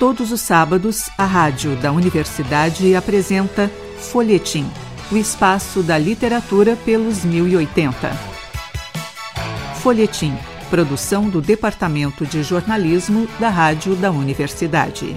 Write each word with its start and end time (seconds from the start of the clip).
Todos 0.00 0.32
os 0.32 0.40
sábados, 0.40 1.10
a 1.18 1.26
rádio 1.26 1.76
da 1.76 1.92
universidade 1.92 2.94
apresenta 2.94 3.70
Folhetim, 3.98 4.66
o 5.12 5.16
espaço 5.18 5.82
da 5.82 5.98
literatura 5.98 6.74
pelos 6.86 7.22
1080. 7.22 8.10
Folhetim, 9.82 10.34
produção 10.70 11.28
do 11.28 11.42
Departamento 11.42 12.24
de 12.24 12.42
Jornalismo 12.42 13.28
da 13.38 13.50
Rádio 13.50 13.94
da 13.94 14.10
Universidade. 14.10 15.14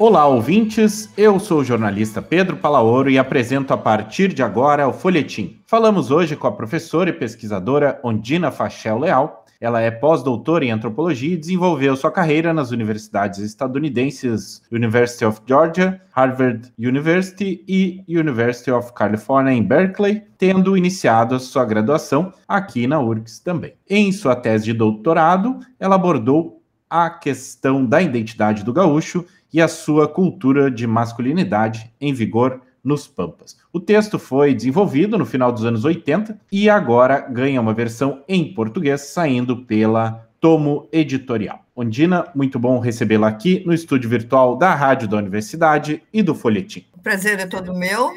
Olá, 0.00 0.28
ouvintes. 0.28 1.12
Eu 1.16 1.40
sou 1.40 1.58
o 1.58 1.64
jornalista 1.64 2.22
Pedro 2.22 2.56
Palaoro 2.56 3.10
e 3.10 3.18
apresento 3.18 3.74
a 3.74 3.76
partir 3.76 4.32
de 4.32 4.44
agora 4.44 4.86
o 4.86 4.92
Folhetim. 4.92 5.60
Falamos 5.66 6.12
hoje 6.12 6.36
com 6.36 6.46
a 6.46 6.52
professora 6.52 7.10
e 7.10 7.12
pesquisadora 7.12 7.98
Ondina 8.04 8.52
Fachel 8.52 9.00
Leal. 9.00 9.44
Ela 9.60 9.80
é 9.80 9.90
pós-doutora 9.90 10.64
em 10.64 10.70
antropologia 10.70 11.34
e 11.34 11.36
desenvolveu 11.36 11.96
sua 11.96 12.12
carreira 12.12 12.54
nas 12.54 12.70
universidades 12.70 13.40
estadunidenses 13.40 14.62
University 14.70 15.24
of 15.24 15.40
Georgia, 15.44 16.00
Harvard 16.12 16.72
University 16.78 17.64
e 17.66 18.04
University 18.08 18.70
of 18.70 18.92
California 18.92 19.52
em 19.52 19.64
Berkeley, 19.64 20.22
tendo 20.38 20.76
iniciado 20.76 21.34
a 21.34 21.40
sua 21.40 21.64
graduação 21.64 22.32
aqui 22.46 22.86
na 22.86 23.00
URGS 23.00 23.40
também. 23.40 23.74
Em 23.90 24.12
sua 24.12 24.36
tese 24.36 24.66
de 24.66 24.74
doutorado, 24.74 25.58
ela 25.80 25.96
abordou 25.96 26.58
a 26.90 27.10
questão 27.10 27.84
da 27.84 28.00
identidade 28.00 28.64
do 28.64 28.72
gaúcho 28.72 29.24
e 29.52 29.60
a 29.60 29.68
sua 29.68 30.08
cultura 30.08 30.70
de 30.70 30.86
masculinidade 30.86 31.92
em 32.00 32.12
vigor 32.12 32.60
nos 32.82 33.06
Pampas. 33.06 33.56
O 33.72 33.80
texto 33.80 34.18
foi 34.18 34.54
desenvolvido 34.54 35.18
no 35.18 35.26
final 35.26 35.52
dos 35.52 35.64
anos 35.64 35.84
80 35.84 36.38
e 36.50 36.70
agora 36.70 37.20
ganha 37.20 37.60
uma 37.60 37.74
versão 37.74 38.22
em 38.28 38.52
português 38.54 39.02
saindo 39.02 39.58
pela 39.64 40.28
Tomo 40.40 40.88
Editorial. 40.92 41.64
Ondina, 41.74 42.26
muito 42.34 42.58
bom 42.58 42.78
recebê-la 42.78 43.28
aqui 43.28 43.62
no 43.66 43.72
estúdio 43.72 44.08
virtual 44.08 44.56
da 44.56 44.74
Rádio 44.74 45.08
da 45.08 45.16
Universidade 45.16 46.02
e 46.12 46.22
do 46.22 46.34
Folhetim. 46.34 46.84
O 46.96 47.00
prazer 47.00 47.38
é 47.38 47.46
todo 47.46 47.74
meu. 47.74 48.10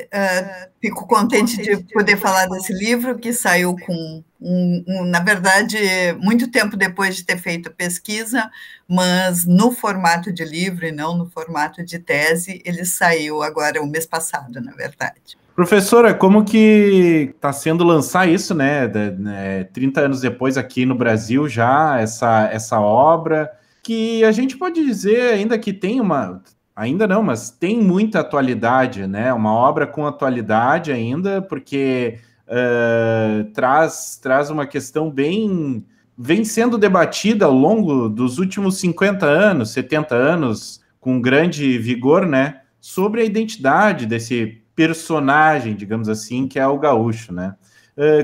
Uh, 0.00 0.70
fico 0.80 1.08
contente 1.08 1.56
de 1.56 1.76
poder 1.92 2.16
falar 2.16 2.46
desse 2.46 2.72
livro 2.72 3.18
que 3.18 3.32
saiu 3.32 3.74
com, 3.84 4.22
um, 4.40 4.84
um, 4.86 5.04
na 5.04 5.18
verdade, 5.18 5.76
muito 6.20 6.48
tempo 6.48 6.76
depois 6.76 7.16
de 7.16 7.24
ter 7.24 7.36
feito 7.36 7.68
a 7.68 7.72
pesquisa, 7.72 8.48
mas 8.86 9.44
no 9.44 9.72
formato 9.72 10.32
de 10.32 10.44
livro 10.44 10.86
e 10.86 10.92
não 10.92 11.16
no 11.16 11.28
formato 11.28 11.84
de 11.84 11.98
tese. 11.98 12.62
Ele 12.64 12.84
saiu 12.84 13.42
agora 13.42 13.82
o 13.82 13.86
mês 13.88 14.06
passado, 14.06 14.60
na 14.60 14.72
verdade. 14.72 15.36
Professora, 15.56 16.14
como 16.14 16.44
que 16.44 17.32
está 17.34 17.52
sendo 17.52 17.82
lançar 17.82 18.28
isso, 18.28 18.54
né, 18.54 18.86
né? 19.18 19.64
30 19.64 20.00
anos 20.02 20.20
depois 20.20 20.56
aqui 20.56 20.86
no 20.86 20.94
Brasil 20.94 21.48
já, 21.48 21.98
essa, 21.98 22.48
essa 22.52 22.78
obra, 22.78 23.50
que 23.82 24.22
a 24.22 24.30
gente 24.30 24.56
pode 24.56 24.84
dizer 24.84 25.32
ainda 25.32 25.58
que 25.58 25.72
tem 25.72 26.00
uma 26.00 26.40
Ainda 26.78 27.08
não, 27.08 27.24
mas 27.24 27.50
tem 27.50 27.82
muita 27.82 28.20
atualidade, 28.20 29.04
né? 29.04 29.32
Uma 29.34 29.52
obra 29.52 29.84
com 29.84 30.06
atualidade 30.06 30.92
ainda, 30.92 31.42
porque 31.42 32.20
uh, 32.46 33.50
traz, 33.52 34.16
traz 34.22 34.48
uma 34.48 34.64
questão 34.64 35.10
bem. 35.10 35.84
vem 36.16 36.44
sendo 36.44 36.78
debatida 36.78 37.46
ao 37.46 37.52
longo 37.52 38.08
dos 38.08 38.38
últimos 38.38 38.78
50 38.78 39.26
anos, 39.26 39.72
70 39.72 40.14
anos, 40.14 40.80
com 41.00 41.20
grande 41.20 41.78
vigor, 41.78 42.24
né? 42.24 42.60
Sobre 42.80 43.22
a 43.22 43.24
identidade 43.24 44.06
desse 44.06 44.62
personagem, 44.76 45.74
digamos 45.74 46.08
assim, 46.08 46.46
que 46.46 46.60
é 46.60 46.66
o 46.68 46.78
gaúcho, 46.78 47.32
né? 47.32 47.56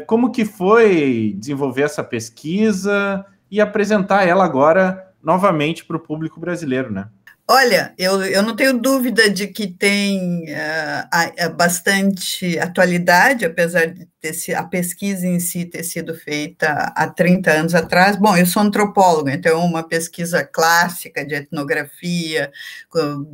Como 0.07 0.31
que 0.31 0.45
foi 0.45 1.35
desenvolver 1.37 1.83
essa 1.83 2.05
pesquisa 2.05 3.27
e 3.51 3.61
apresentar 3.61 4.29
ela 4.29 4.45
agora 4.45 5.13
novamente 5.21 5.85
para 5.85 5.97
o 5.97 6.01
público 6.01 6.39
brasileiro, 6.39 6.93
né? 6.93 7.09
Olha, 7.47 7.93
eu, 7.99 8.25
eu 8.25 8.43
não 8.43 8.57
tenho 8.57 8.73
dúvida 8.81 9.29
de 9.29 9.47
que 9.47 9.67
tem 9.67 10.47
uh, 10.51 11.55
bastante 11.55 12.59
atualidade, 12.59 13.45
apesar 13.45 13.85
de 13.85 14.09
ter, 14.19 14.55
a 14.55 14.63
pesquisa 14.63 15.27
em 15.27 15.39
si 15.39 15.67
ter 15.67 15.83
sido 15.83 16.15
feita 16.15 16.91
há 16.97 17.07
30 17.07 17.51
anos 17.51 17.75
atrás. 17.75 18.17
Bom, 18.17 18.35
eu 18.35 18.47
sou 18.47 18.63
antropóloga, 18.63 19.31
então 19.31 19.63
uma 19.63 19.87
pesquisa 19.87 20.43
clássica 20.43 21.23
de 21.23 21.35
etnografia, 21.35 22.51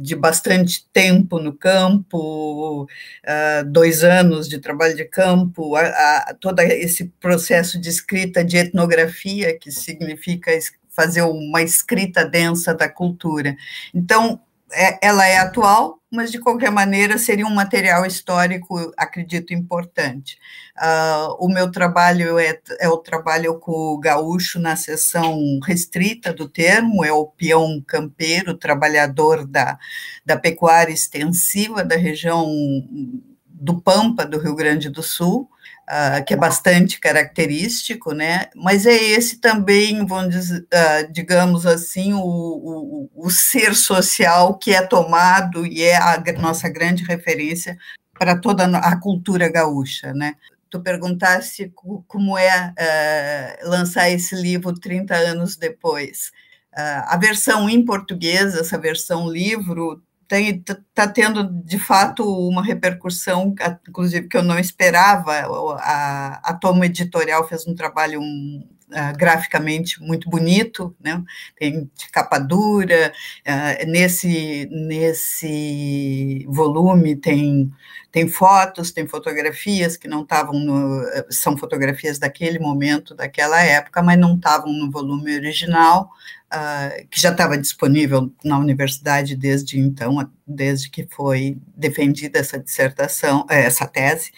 de 0.00 0.16
bastante 0.16 0.88
tempo 0.92 1.38
no 1.38 1.52
campo, 1.52 2.82
uh, 2.82 3.64
dois 3.64 4.02
anos 4.02 4.48
de 4.48 4.58
trabalho 4.58 4.96
de 4.96 5.04
campo, 5.04 5.76
a, 5.76 5.82
a, 5.82 6.34
todo 6.40 6.58
esse 6.58 7.04
processo 7.20 7.80
de 7.80 7.88
escrita 7.88 8.44
de 8.44 8.56
etnografia, 8.56 9.56
que 9.56 9.70
significa 9.70 10.50
fazer 10.90 11.22
uma 11.22 11.62
escrita 11.62 12.24
densa 12.24 12.74
da 12.74 12.88
cultura. 12.88 13.56
Então, 13.94 14.40
é, 14.72 14.98
ela 15.06 15.26
é 15.26 15.38
atual, 15.38 16.00
mas 16.10 16.30
de 16.30 16.38
qualquer 16.38 16.70
maneira 16.70 17.18
seria 17.18 17.46
um 17.46 17.54
material 17.54 18.04
histórico, 18.06 18.92
acredito, 18.96 19.52
importante. 19.52 20.38
Uh, 20.76 21.36
o 21.38 21.48
meu 21.48 21.70
trabalho 21.70 22.38
é, 22.38 22.58
é, 22.78 22.88
o 22.88 22.96
trabalho 22.96 23.58
com 23.58 23.72
o 23.72 23.98
gaúcho 23.98 24.58
na 24.58 24.76
seção 24.76 25.58
restrita 25.64 26.32
do 26.32 26.48
termo, 26.48 27.04
é 27.04 27.12
o 27.12 27.26
peão 27.26 27.82
campeiro, 27.86 28.54
trabalhador 28.54 29.46
da, 29.46 29.78
da 30.24 30.36
pecuária 30.36 30.92
extensiva 30.92 31.84
da 31.84 31.96
região 31.96 32.48
do 33.46 33.80
Pampa, 33.80 34.24
do 34.24 34.38
Rio 34.38 34.54
Grande 34.54 34.88
do 34.88 35.02
Sul, 35.02 35.48
uh, 35.90 36.24
que 36.24 36.34
é 36.34 36.36
bastante 36.36 37.00
característico, 37.00 38.12
né? 38.12 38.46
Mas 38.54 38.86
é 38.86 38.94
esse 38.94 39.38
também, 39.38 40.06
vamos 40.06 40.30
dizer, 40.30 40.60
uh, 40.60 41.12
digamos 41.12 41.66
assim, 41.66 42.14
o, 42.14 42.20
o, 42.20 43.10
o, 43.14 43.30
ser 43.30 43.74
social 43.74 44.56
que 44.56 44.72
é 44.72 44.80
tomado 44.82 45.66
e 45.66 45.82
é 45.82 45.96
a 45.96 46.22
nossa 46.38 46.68
grande 46.68 47.02
referência 47.02 47.76
para 48.16 48.38
toda 48.38 48.64
a 48.78 48.96
cultura 49.00 49.50
gaúcha, 49.50 50.14
né? 50.14 50.34
Tu 50.70 50.80
perguntasse 50.80 51.72
como 52.06 52.38
é 52.38 52.72
uh, 52.78 53.68
lançar 53.68 54.08
esse 54.08 54.36
livro 54.36 54.72
30 54.72 55.14
anos 55.16 55.56
depois. 55.56 56.30
a 56.72 57.16
versão 57.16 57.68
em 57.68 57.84
português, 57.84 58.54
essa 58.54 58.78
versão 58.78 59.28
livro, 59.28 60.00
está 60.30 61.08
tendo 61.08 61.44
de 61.64 61.78
fato 61.78 62.24
uma 62.24 62.62
repercussão, 62.62 63.54
inclusive 63.88 64.28
que 64.28 64.36
eu 64.36 64.42
não 64.42 64.58
esperava. 64.58 65.32
A, 65.80 66.40
a 66.50 66.54
Toma 66.54 66.86
Editorial 66.86 67.46
fez 67.48 67.66
um 67.66 67.74
trabalho 67.74 68.20
um, 68.20 68.64
uh, 68.90 69.16
graficamente 69.16 70.00
muito 70.02 70.28
bonito, 70.28 70.94
né? 71.00 71.22
tem 71.58 71.90
capa 72.12 72.38
dura, 72.38 73.12
uh, 73.46 73.90
nesse, 73.90 74.68
nesse 74.70 76.46
volume 76.48 77.16
tem, 77.16 77.70
tem 78.12 78.28
fotos, 78.28 78.90
tem 78.90 79.06
fotografias 79.06 79.96
que 79.96 80.08
não 80.08 80.22
estavam 80.22 80.58
no, 80.58 81.04
são 81.30 81.56
fotografias 81.56 82.18
daquele 82.18 82.58
momento, 82.58 83.14
daquela 83.14 83.60
época, 83.62 84.02
mas 84.02 84.18
não 84.18 84.36
estavam 84.36 84.72
no 84.72 84.90
volume 84.90 85.34
original, 85.34 86.10
uh, 86.52 87.06
que 87.08 87.20
já 87.20 87.30
estava 87.30 87.56
disponível 87.56 88.32
na 88.44 88.58
universidade 88.58 89.36
desde 89.36 89.78
então, 89.78 90.30
desde 90.46 90.90
que 90.90 91.06
foi 91.10 91.58
defendida 91.76 92.38
essa 92.38 92.58
dissertação, 92.58 93.46
eh, 93.48 93.64
essa 93.64 93.86
tese. 93.86 94.32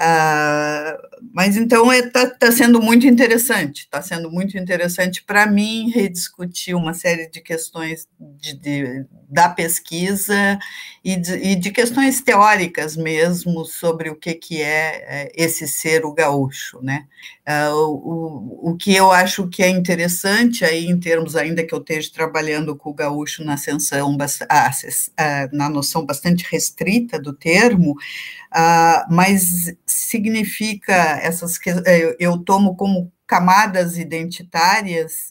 Uh, 0.00 1.20
mas 1.30 1.58
então 1.58 1.92
está 1.92 2.22
é, 2.22 2.26
tá 2.26 2.50
sendo 2.50 2.80
muito 2.80 3.06
interessante, 3.06 3.80
está 3.80 4.00
sendo 4.00 4.30
muito 4.30 4.56
interessante 4.56 5.22
para 5.22 5.44
mim 5.44 5.90
rediscutir 5.90 6.74
uma 6.74 6.94
série 6.94 7.28
de 7.28 7.38
questões 7.42 8.08
de, 8.18 8.54
de 8.54 9.06
da 9.28 9.50
pesquisa 9.50 10.58
e 11.04 11.16
de, 11.16 11.34
e 11.34 11.54
de, 11.54 11.70
questões 11.70 12.20
teóricas 12.20 12.96
mesmo 12.96 13.64
sobre 13.64 14.10
o 14.10 14.16
que, 14.16 14.34
que 14.34 14.60
é, 14.60 15.04
é 15.06 15.32
esse 15.36 15.68
ser 15.68 16.04
o 16.04 16.12
gaúcho, 16.12 16.80
né? 16.82 17.06
Uh, 17.46 17.74
o, 17.74 18.70
o 18.70 18.76
que 18.76 18.94
eu 18.94 19.12
acho 19.12 19.48
que 19.48 19.62
é 19.62 19.68
interessante 19.68 20.64
aí 20.64 20.86
em 20.86 20.98
termos 20.98 21.36
ainda 21.36 21.62
que 21.62 21.74
eu 21.74 21.78
esteja 21.78 22.10
trabalhando 22.12 22.74
com 22.74 22.90
o 22.90 22.94
gaúcho 22.94 23.44
na 23.44 23.54
ascensão, 23.54 24.16
ah, 24.48 24.70
na 25.52 25.68
noção 25.68 26.04
bastante 26.04 26.44
restrita 26.50 27.20
do 27.20 27.32
termo, 27.32 27.92
uh, 27.92 29.04
mas 29.10 29.72
significa 29.92 30.94
essas 31.22 31.58
que 31.58 31.70
eu, 31.70 32.16
eu 32.18 32.38
tomo 32.38 32.76
como 32.76 33.12
camadas 33.26 33.96
identitárias, 33.96 35.30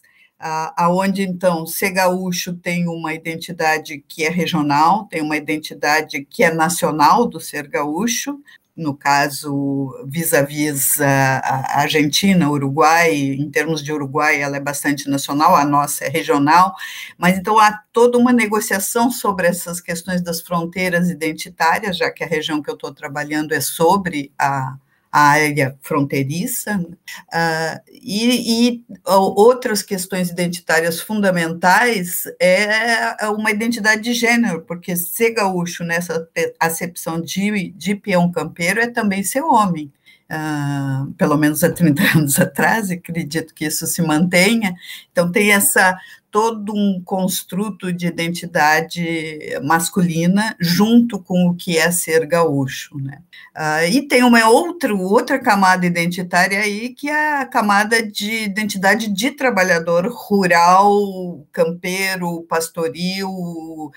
aonde 0.76 1.22
então 1.22 1.66
ser 1.66 1.90
gaúcho 1.90 2.54
tem 2.54 2.88
uma 2.88 3.12
identidade 3.12 4.02
que 4.08 4.24
é 4.24 4.30
regional, 4.30 5.04
tem 5.04 5.20
uma 5.20 5.36
identidade 5.36 6.24
que 6.24 6.42
é 6.42 6.52
nacional 6.52 7.26
do 7.26 7.38
ser 7.38 7.68
gaúcho, 7.68 8.40
no 8.80 8.96
caso, 8.96 9.94
vis-à-vis 10.06 11.00
a 11.00 11.80
Argentina, 11.80 12.50
Uruguai, 12.50 13.14
em 13.14 13.50
termos 13.50 13.84
de 13.84 13.92
Uruguai, 13.92 14.40
ela 14.40 14.56
é 14.56 14.60
bastante 14.60 15.08
nacional, 15.08 15.54
a 15.54 15.66
nossa 15.66 16.06
é 16.06 16.08
regional, 16.08 16.74
mas 17.18 17.36
então 17.36 17.58
há 17.58 17.78
toda 17.92 18.16
uma 18.16 18.32
negociação 18.32 19.10
sobre 19.10 19.46
essas 19.46 19.80
questões 19.80 20.22
das 20.22 20.40
fronteiras 20.40 21.10
identitárias, 21.10 21.98
já 21.98 22.10
que 22.10 22.24
a 22.24 22.26
região 22.26 22.62
que 22.62 22.70
eu 22.70 22.74
estou 22.74 22.92
trabalhando 22.92 23.52
é 23.52 23.60
sobre 23.60 24.32
a, 24.38 24.76
a 25.12 25.20
área 25.20 25.76
fronteiriça, 25.82 26.78
uh, 26.78 27.80
e, 27.90 28.72
e, 28.72 28.84
outras 29.04 29.82
questões 29.82 30.30
identitárias 30.30 31.00
fundamentais 31.00 32.24
é 32.40 33.28
uma 33.28 33.50
identidade 33.50 34.02
de 34.02 34.14
gênero, 34.14 34.62
porque 34.62 34.94
ser 34.96 35.30
gaúcho 35.30 35.82
nessa 35.82 36.28
acepção 36.60 37.20
de, 37.20 37.70
de 37.70 37.94
peão 37.94 38.30
campeiro 38.30 38.80
é 38.80 38.86
também 38.86 39.22
ser 39.22 39.42
homem. 39.42 39.92
Uh, 40.32 41.12
pelo 41.14 41.36
menos 41.36 41.64
há 41.64 41.72
30 41.72 42.02
anos 42.16 42.38
atrás, 42.38 42.88
acredito 42.88 43.52
que 43.52 43.64
isso 43.64 43.84
se 43.88 44.00
mantenha. 44.00 44.76
Então, 45.10 45.32
tem 45.32 45.50
essa 45.50 45.98
todo 46.30 46.72
um 46.74 47.02
construto 47.04 47.92
de 47.92 48.06
identidade 48.06 49.38
masculina 49.62 50.56
junto 50.60 51.18
com 51.22 51.48
o 51.48 51.54
que 51.54 51.76
é 51.76 51.90
ser 51.90 52.26
gaúcho, 52.26 52.96
né? 52.98 53.22
Uh, 53.56 53.84
e 53.90 54.06
tem 54.06 54.22
uma 54.22 54.48
outra, 54.48 54.94
outra 54.94 55.38
camada 55.38 55.84
identitária 55.84 56.60
aí, 56.60 56.90
que 56.90 57.08
é 57.10 57.40
a 57.40 57.46
camada 57.46 58.00
de 58.00 58.44
identidade 58.44 59.08
de 59.12 59.32
trabalhador 59.32 60.06
rural, 60.06 61.44
campeiro, 61.52 62.42
pastoril, 62.44 63.28
uh, 63.28 63.92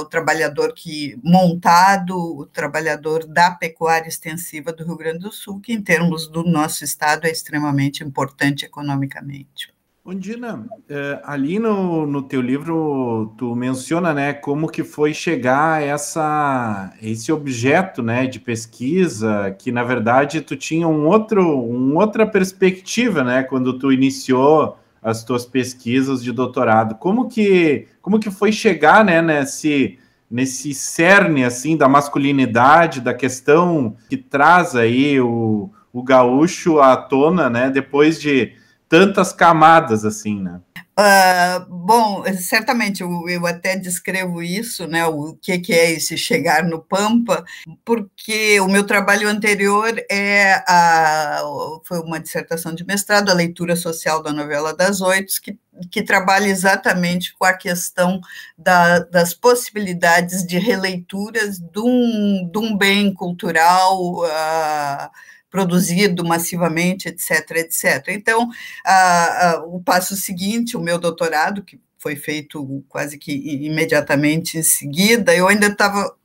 o 0.00 0.04
trabalhador 0.04 0.74
que 0.74 1.18
montado, 1.24 2.14
o 2.16 2.46
trabalhador 2.46 3.26
da 3.26 3.50
pecuária 3.50 4.08
extensiva 4.08 4.72
do 4.72 4.84
Rio 4.84 4.96
Grande 4.96 5.20
do 5.20 5.32
Sul, 5.32 5.60
que 5.60 5.72
em 5.72 5.82
termos 5.82 6.28
do 6.28 6.44
nosso 6.44 6.84
estado 6.84 7.26
é 7.26 7.30
extremamente 7.30 8.04
importante 8.04 8.66
economicamente. 8.66 9.72
Ondina, 10.10 10.66
é, 10.88 11.20
ali 11.22 11.60
no, 11.60 12.04
no 12.04 12.20
teu 12.20 12.40
livro 12.40 13.32
tu 13.38 13.54
menciona, 13.54 14.12
né, 14.12 14.32
como 14.32 14.68
que 14.68 14.82
foi 14.82 15.14
chegar 15.14 15.80
essa, 15.84 16.92
esse 17.00 17.30
objeto, 17.30 18.02
né, 18.02 18.26
de 18.26 18.40
pesquisa, 18.40 19.54
que 19.56 19.70
na 19.70 19.84
verdade 19.84 20.40
tu 20.40 20.56
tinha 20.56 20.88
um 20.88 21.06
outro, 21.06 21.40
um 21.46 21.96
outra 21.96 22.26
perspectiva, 22.26 23.22
né, 23.22 23.44
quando 23.44 23.78
tu 23.78 23.92
iniciou 23.92 24.76
as 25.00 25.22
tuas 25.22 25.46
pesquisas 25.46 26.24
de 26.24 26.32
doutorado. 26.32 26.96
Como 26.96 27.28
que, 27.28 27.86
como 28.02 28.18
que 28.18 28.32
foi 28.32 28.50
chegar, 28.50 29.04
né, 29.04 29.22
nesse, 29.22 29.96
nesse 30.28 30.74
cerne, 30.74 31.44
assim, 31.44 31.76
da 31.76 31.88
masculinidade, 31.88 33.00
da 33.00 33.14
questão 33.14 33.96
que 34.08 34.16
traz 34.16 34.74
aí 34.74 35.20
o, 35.20 35.70
o 35.92 36.02
gaúcho 36.02 36.80
à 36.80 36.96
tona, 36.96 37.48
né, 37.48 37.70
depois 37.70 38.20
de 38.20 38.58
tantas 38.90 39.32
camadas 39.32 40.04
assim, 40.04 40.42
né? 40.42 40.60
Uh, 40.98 41.64
bom, 41.66 42.24
certamente 42.36 43.00
eu, 43.00 43.26
eu, 43.28 43.46
até 43.46 43.76
descrevo 43.76 44.42
isso, 44.42 44.86
né? 44.86 45.06
O 45.06 45.34
que, 45.40 45.58
que 45.58 45.72
é 45.72 45.92
esse 45.92 46.18
chegar 46.18 46.64
no 46.64 46.82
Pampa, 46.82 47.42
porque 47.84 48.60
o 48.60 48.66
meu 48.66 48.84
trabalho 48.84 49.28
anterior 49.28 49.94
é 50.10 50.62
a, 50.68 51.40
foi 51.84 52.00
uma 52.00 52.20
dissertação 52.20 52.74
de 52.74 52.84
mestrado, 52.84 53.30
a 53.30 53.34
leitura 53.34 53.76
social 53.76 54.22
da 54.22 54.32
novela 54.32 54.76
das 54.76 55.00
oito, 55.00 55.32
que, 55.40 55.56
que 55.90 56.02
trabalha 56.02 56.48
exatamente 56.48 57.34
com 57.38 57.46
a 57.46 57.54
questão 57.54 58.20
da, 58.58 58.98
das 58.98 59.32
possibilidades 59.32 60.44
de 60.44 60.58
releituras 60.58 61.58
de 61.58 61.80
um, 61.80 62.50
de 62.52 62.58
um 62.58 62.76
bem 62.76 63.14
cultural. 63.14 64.16
Uh, 64.16 65.10
produzido 65.50 66.24
massivamente, 66.24 67.08
etc., 67.08 67.50
etc. 67.56 68.08
Então, 68.08 68.48
a, 68.84 69.50
a, 69.50 69.64
o 69.64 69.82
passo 69.82 70.16
seguinte, 70.16 70.76
o 70.76 70.80
meu 70.80 70.98
doutorado, 70.98 71.62
que 71.62 71.80
foi 71.98 72.16
feito 72.16 72.82
quase 72.88 73.18
que 73.18 73.32
imediatamente 73.32 74.56
em 74.56 74.62
seguida, 74.62 75.34
eu 75.34 75.48
ainda 75.48 75.66
estava 75.66 76.16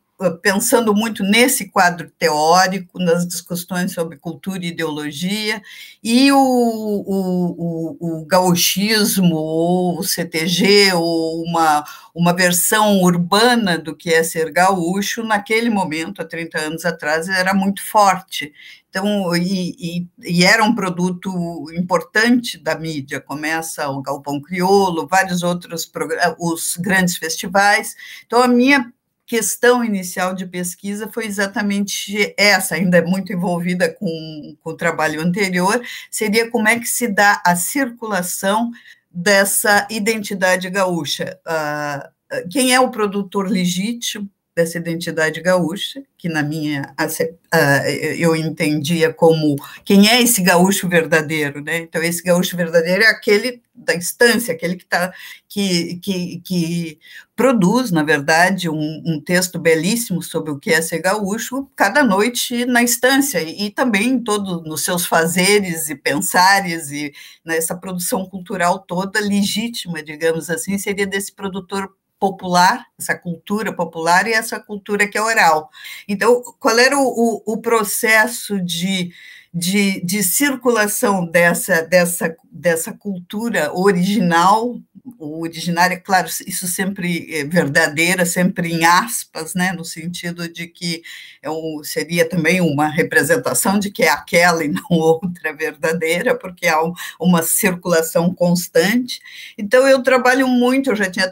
pensando 0.41 0.95
muito 0.95 1.23
nesse 1.23 1.69
quadro 1.69 2.09
teórico, 2.17 2.97
nas 2.97 3.27
discussões 3.27 3.91
sobre 3.91 4.17
cultura 4.17 4.63
e 4.63 4.69
ideologia, 4.69 5.61
e 6.01 6.31
o, 6.31 6.37
o, 6.37 7.97
o, 7.99 8.21
o 8.21 8.25
gauchismo, 8.25 9.35
ou 9.35 9.99
o 9.99 10.03
CTG, 10.03 10.93
ou 10.93 11.43
uma, 11.43 11.83
uma 12.13 12.33
versão 12.33 13.01
urbana 13.01 13.77
do 13.77 13.93
que 13.93 14.13
é 14.13 14.23
ser 14.23 14.51
gaúcho, 14.51 15.21
naquele 15.21 15.69
momento, 15.69 16.21
há 16.21 16.25
30 16.25 16.59
anos 16.59 16.85
atrás, 16.85 17.27
era 17.27 17.53
muito 17.53 17.83
forte. 17.85 18.53
Então, 18.95 19.35
e, 19.35 19.75
e, 19.77 20.07
e, 20.23 20.45
era 20.45 20.63
um 20.63 20.73
produto 20.73 21.29
importante 21.77 22.57
da 22.57 22.79
mídia, 22.79 23.19
começa 23.19 23.89
o 23.89 24.01
Galpão 24.01 24.39
Criolo, 24.39 25.05
vários 25.05 25.43
outros 25.43 25.91
os 26.39 26.77
grandes 26.77 27.17
festivais. 27.17 27.93
Então, 28.25 28.41
a 28.41 28.47
minha 28.47 28.89
questão 29.25 29.83
inicial 29.83 30.33
de 30.33 30.45
pesquisa 30.45 31.09
foi 31.11 31.25
exatamente 31.25 32.33
essa, 32.37 32.75
ainda 32.75 33.01
muito 33.01 33.33
envolvida 33.33 33.93
com, 33.93 34.55
com 34.61 34.69
o 34.69 34.77
trabalho 34.77 35.19
anterior, 35.19 35.81
seria 36.09 36.49
como 36.49 36.69
é 36.69 36.79
que 36.79 36.87
se 36.87 37.09
dá 37.09 37.41
a 37.45 37.53
circulação 37.53 38.71
dessa 39.11 39.85
identidade 39.91 40.69
gaúcha. 40.69 41.37
Uh, 41.45 42.47
quem 42.49 42.73
é 42.73 42.79
o 42.79 42.91
produtor 42.91 43.49
legítimo 43.49 44.29
dessa 44.55 44.77
identidade 44.77 45.41
gaúcha, 45.41 46.01
que 46.17 46.29
na 46.29 46.41
minha 46.41 46.93
eu 48.17 48.35
entendia 48.35 49.13
como 49.13 49.55
quem 49.83 50.09
é 50.09 50.21
esse 50.21 50.41
gaúcho 50.41 50.87
verdadeiro, 50.87 51.61
né? 51.61 51.79
Então 51.79 52.01
esse 52.01 52.23
gaúcho 52.23 52.55
verdadeiro 52.55 53.03
é 53.03 53.07
aquele 53.07 53.61
da 53.75 53.93
instância, 53.93 54.53
aquele 54.53 54.77
que 54.77 54.85
tá 54.85 55.13
que, 55.49 55.95
que, 55.97 56.39
que 56.39 56.99
produz, 57.35 57.91
na 57.91 58.03
verdade, 58.03 58.69
um, 58.69 59.03
um, 59.05 59.21
texto 59.21 59.59
belíssimo 59.59 60.21
sobre 60.23 60.51
o 60.51 60.59
que 60.59 60.71
é 60.71 60.81
ser 60.81 60.99
gaúcho 60.99 61.69
cada 61.75 62.03
noite 62.03 62.65
na 62.65 62.81
instância 62.81 63.41
e, 63.41 63.69
também 63.69 64.21
todo 64.21 64.61
nos 64.61 64.83
seus 64.83 65.05
fazeres 65.05 65.89
e 65.89 65.95
pensares 65.95 66.91
e 66.91 67.13
nessa 67.43 67.75
produção 67.75 68.25
cultural 68.25 68.79
toda 68.79 69.19
legítima, 69.19 70.01
digamos 70.01 70.49
assim, 70.49 70.77
seria 70.77 71.05
desse 71.05 71.33
produtor 71.33 71.93
popular, 72.25 72.87
essa 72.97 73.15
cultura 73.15 73.71
popular 73.71 74.27
e 74.27 74.33
essa 74.33 74.59
cultura 74.59 75.07
que 75.07 75.17
é 75.17 75.21
oral. 75.21 75.69
Então, 76.07 76.41
qual 76.59 76.77
era 76.79 76.97
o, 76.97 77.03
o, 77.05 77.53
o 77.53 77.57
processo 77.61 78.59
de, 78.59 79.11
de, 79.53 80.01
de, 80.03 80.23
circulação 80.23 81.23
dessa, 81.23 81.83
dessa, 81.83 82.35
dessa 82.51 82.91
cultura 82.93 83.71
original 83.77 84.75
o 85.19 85.41
originário, 85.43 85.95
é 85.95 85.99
claro, 85.99 86.27
isso 86.47 86.67
sempre 86.67 87.27
é 87.31 87.43
verdadeira, 87.43 88.25
sempre 88.25 88.73
em 88.73 88.85
aspas, 88.85 89.53
né, 89.53 89.71
no 89.71 89.85
sentido 89.85 90.49
de 90.49 90.67
que 90.67 91.03
é 91.41 91.49
um, 91.49 91.81
seria 91.83 92.27
também 92.27 92.59
uma 92.59 92.87
representação 92.87 93.77
de 93.77 93.91
que 93.91 94.03
é 94.03 94.09
aquela 94.09 94.63
e 94.63 94.67
não 94.67 94.83
outra 94.89 95.53
verdadeira, 95.53 96.35
porque 96.35 96.67
há 96.67 96.83
um, 96.83 96.93
uma 97.19 97.43
circulação 97.43 98.33
constante. 98.33 99.21
Então, 99.57 99.87
eu 99.87 100.01
trabalho 100.01 100.47
muito, 100.47 100.89
eu 100.89 100.95
já 100.95 101.09
tinha, 101.09 101.31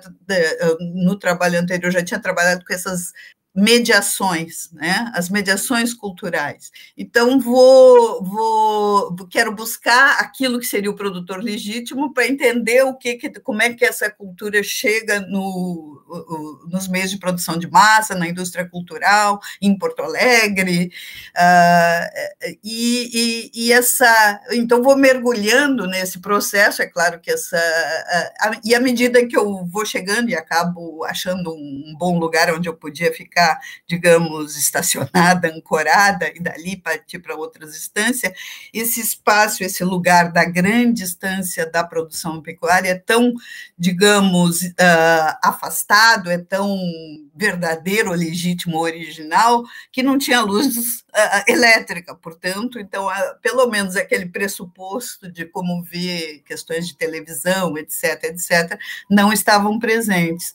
no 0.80 1.18
trabalho 1.18 1.60
anterior, 1.60 1.88
eu 1.88 1.92
já 1.92 2.03
tinha 2.03 2.20
trabalhado 2.20 2.63
com 2.65 2.74
essas 2.74 3.12
mediações, 3.56 4.70
né? 4.72 5.12
As 5.14 5.30
mediações 5.30 5.94
culturais. 5.94 6.72
Então 6.98 7.40
vou, 7.40 8.24
vou 8.24 9.16
quero 9.30 9.54
buscar 9.54 10.20
aquilo 10.20 10.60
que 10.60 10.66
seria 10.66 10.90
o 10.90 10.96
produtor 10.96 11.40
legítimo 11.40 12.12
para 12.12 12.28
entender 12.28 12.84
o 12.84 12.96
que, 12.96 13.30
como 13.42 13.62
é 13.62 13.72
que 13.72 13.86
essa 13.86 14.10
cultura 14.10 14.64
chega 14.64 15.20
no, 15.22 16.04
nos 16.68 16.88
meios 16.88 17.12
de 17.12 17.20
produção 17.20 17.56
de 17.56 17.70
massa, 17.70 18.16
na 18.16 18.28
indústria 18.28 18.68
cultural, 18.68 19.40
em 19.62 19.78
Porto 19.78 20.02
Alegre, 20.02 20.92
uh, 21.36 22.56
e, 22.64 23.52
e, 23.54 23.68
e, 23.68 23.74
essa 23.74 24.42
então 24.52 24.82
vou 24.82 24.98
mergulhando 24.98 25.86
nesse 25.86 26.20
processo. 26.20 26.82
É 26.82 26.88
claro 26.88 27.20
que 27.20 27.30
essa 27.30 27.58
uh, 27.58 28.60
e 28.64 28.74
à 28.74 28.80
medida 28.80 29.26
que 29.28 29.38
eu 29.38 29.64
vou 29.66 29.86
chegando 29.86 30.30
e 30.30 30.36
acabo 30.36 31.04
achando 31.04 31.54
um 31.54 31.96
bom 32.00 32.18
lugar 32.18 32.52
onde 32.52 32.68
eu 32.68 32.74
podia 32.74 33.14
ficar 33.14 33.43
ficar, 33.44 33.60
digamos, 33.88 34.58
estacionada, 34.58 35.50
ancorada, 35.54 36.32
e 36.34 36.40
dali 36.40 36.78
partir 36.78 37.20
para 37.20 37.36
outras 37.36 37.76
instâncias, 37.76 38.32
esse 38.74 39.02
espaço, 39.02 39.64
esse 39.64 39.84
lugar 39.84 40.32
da 40.32 40.46
grande 40.46 41.04
instância 41.04 41.70
da 41.70 41.84
produção 41.84 42.42
pecuária 42.42 42.90
é 42.90 42.96
tão, 42.96 43.34
digamos, 43.78 44.62
uh, 44.62 45.38
afastado, 45.44 46.32
é 46.32 46.38
tão 46.38 46.78
verdadeiro, 47.36 48.12
legítimo, 48.12 48.80
original, 48.80 49.64
que 49.92 50.04
não 50.04 50.18
tinha 50.18 50.42
luz 50.42 51.00
uh, 51.00 51.44
elétrica, 51.48 52.16
portanto, 52.16 52.80
então, 52.80 53.08
uh, 53.08 53.40
pelo 53.42 53.68
menos 53.68 53.96
aquele 53.96 54.28
pressuposto 54.28 55.32
de 55.32 55.46
como 55.46 55.84
ver 55.84 56.42
questões 56.46 56.88
de 56.88 56.96
televisão, 56.96 57.78
etc., 57.78 58.24
etc., 58.26 58.80
não 59.10 59.34
estavam 59.34 59.80
presentes. 59.80 60.54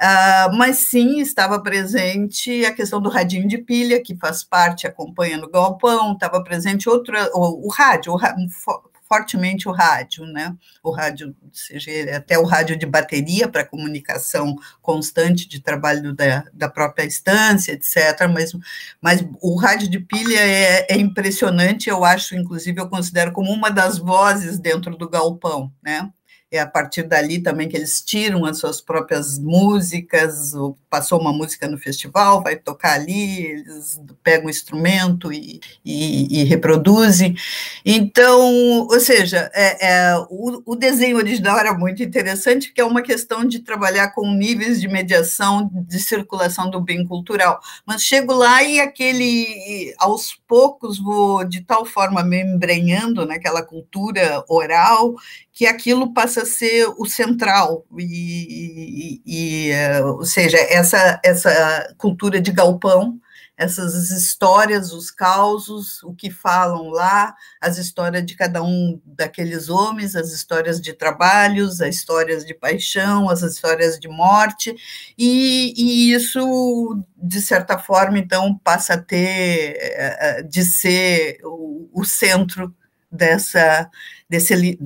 Uh, 0.00 0.56
mas 0.56 0.78
sim 0.78 1.20
estava 1.20 1.60
presente 1.60 2.64
a 2.64 2.72
questão 2.72 3.02
do 3.02 3.10
radinho 3.10 3.46
de 3.46 3.58
pilha, 3.58 4.02
que 4.02 4.16
faz 4.16 4.42
parte, 4.42 4.86
acompanha 4.86 5.36
no 5.36 5.50
galpão, 5.50 6.14
estava 6.14 6.42
presente 6.42 6.88
outra, 6.88 7.30
o, 7.34 7.66
o 7.66 7.68
rádio, 7.68 8.14
o, 8.14 8.18
fortemente 9.10 9.68
o 9.68 9.72
rádio, 9.72 10.24
né? 10.24 10.56
O 10.84 10.92
rádio, 10.92 11.34
seja 11.52 12.16
até 12.16 12.38
o 12.38 12.44
rádio 12.44 12.78
de 12.78 12.86
bateria 12.86 13.48
para 13.48 13.66
comunicação 13.66 14.56
constante 14.80 15.48
de 15.48 15.60
trabalho 15.60 16.14
da, 16.14 16.44
da 16.52 16.68
própria 16.68 17.04
instância, 17.04 17.72
etc. 17.72 18.28
Mas, 18.32 18.52
mas 19.02 19.24
o 19.42 19.56
rádio 19.56 19.90
de 19.90 19.98
pilha 19.98 20.38
é, 20.38 20.86
é 20.88 20.96
impressionante, 20.96 21.90
eu 21.90 22.04
acho, 22.04 22.36
inclusive, 22.36 22.80
eu 22.80 22.88
considero 22.88 23.32
como 23.32 23.50
uma 23.50 23.68
das 23.68 23.98
vozes 23.98 24.60
dentro 24.60 24.96
do 24.96 25.10
galpão, 25.10 25.72
né? 25.82 26.08
É 26.50 26.58
a 26.58 26.66
partir 26.66 27.04
dali 27.04 27.38
também 27.40 27.68
que 27.68 27.76
eles 27.76 28.00
tiram 28.00 28.44
as 28.44 28.58
suas 28.58 28.80
próprias 28.80 29.38
músicas, 29.38 30.52
passou 30.88 31.20
uma 31.20 31.32
música 31.32 31.68
no 31.68 31.78
festival, 31.78 32.42
vai 32.42 32.56
tocar 32.56 32.94
ali, 32.94 33.46
eles 33.46 34.00
pegam 34.24 34.46
o 34.46 34.50
instrumento 34.50 35.32
e, 35.32 35.60
e, 35.84 36.40
e 36.40 36.44
reproduzem. 36.44 37.36
Então, 37.86 38.40
ou 38.88 38.98
seja, 38.98 39.48
é, 39.54 39.86
é, 39.88 40.16
o, 40.28 40.60
o, 40.66 40.74
desenho 40.74 41.18
original 41.18 41.56
era 41.56 41.72
muito 41.72 42.02
interessante, 42.02 42.68
porque 42.68 42.80
é 42.80 42.84
uma 42.84 43.02
questão 43.02 43.44
de 43.44 43.60
trabalhar 43.60 44.08
com 44.08 44.34
níveis 44.34 44.80
de 44.80 44.88
mediação 44.88 45.70
de 45.72 46.00
circulação 46.00 46.68
do 46.68 46.80
bem 46.80 47.06
cultural. 47.06 47.60
Mas 47.86 48.02
chego 48.02 48.32
lá 48.32 48.60
e 48.64 48.80
aquele, 48.80 49.94
aos 49.98 50.34
poucos, 50.48 50.98
vou 50.98 51.44
de 51.44 51.60
tal 51.60 51.86
forma 51.86 52.24
me 52.24 52.42
embrenhando 52.42 53.24
naquela 53.24 53.62
cultura 53.62 54.44
oral 54.48 55.14
que 55.52 55.66
aquilo 55.66 56.14
passa 56.14 56.39
a 56.40 56.46
ser 56.46 56.86
o 56.98 57.06
central, 57.06 57.84
e, 57.98 59.22
e, 59.24 59.68
e, 59.68 59.70
eh, 59.70 60.04
ou 60.04 60.24
seja, 60.24 60.58
essa, 60.58 61.20
essa 61.24 61.94
cultura 61.98 62.40
de 62.40 62.52
galpão, 62.52 63.20
essas 63.60 64.10
histórias, 64.10 64.90
os 64.90 65.10
causos, 65.10 66.02
o 66.02 66.14
que 66.14 66.30
falam 66.30 66.88
lá, 66.88 67.34
as 67.60 67.76
histórias 67.76 68.24
de 68.24 68.34
cada 68.34 68.62
um 68.62 68.98
daqueles 69.04 69.68
homens, 69.68 70.16
as 70.16 70.32
histórias 70.32 70.80
de 70.80 70.94
trabalhos, 70.94 71.82
as 71.82 71.94
histórias 71.94 72.42
de 72.42 72.54
paixão, 72.54 73.28
as 73.28 73.42
histórias 73.42 74.00
de 74.00 74.08
morte, 74.08 74.74
e, 75.18 75.74
e 75.76 76.14
isso, 76.14 77.04
de 77.16 77.42
certa 77.42 77.78
forma, 77.78 78.18
então, 78.18 78.58
passa 78.64 78.94
a 78.94 78.98
ter, 78.98 79.76
eh, 79.78 80.38
eh, 80.38 80.42
de 80.42 80.64
ser 80.64 81.38
o, 81.44 81.90
o 81.92 82.02
centro 82.02 82.74
dessa, 83.12 83.90
desse, 84.26 84.78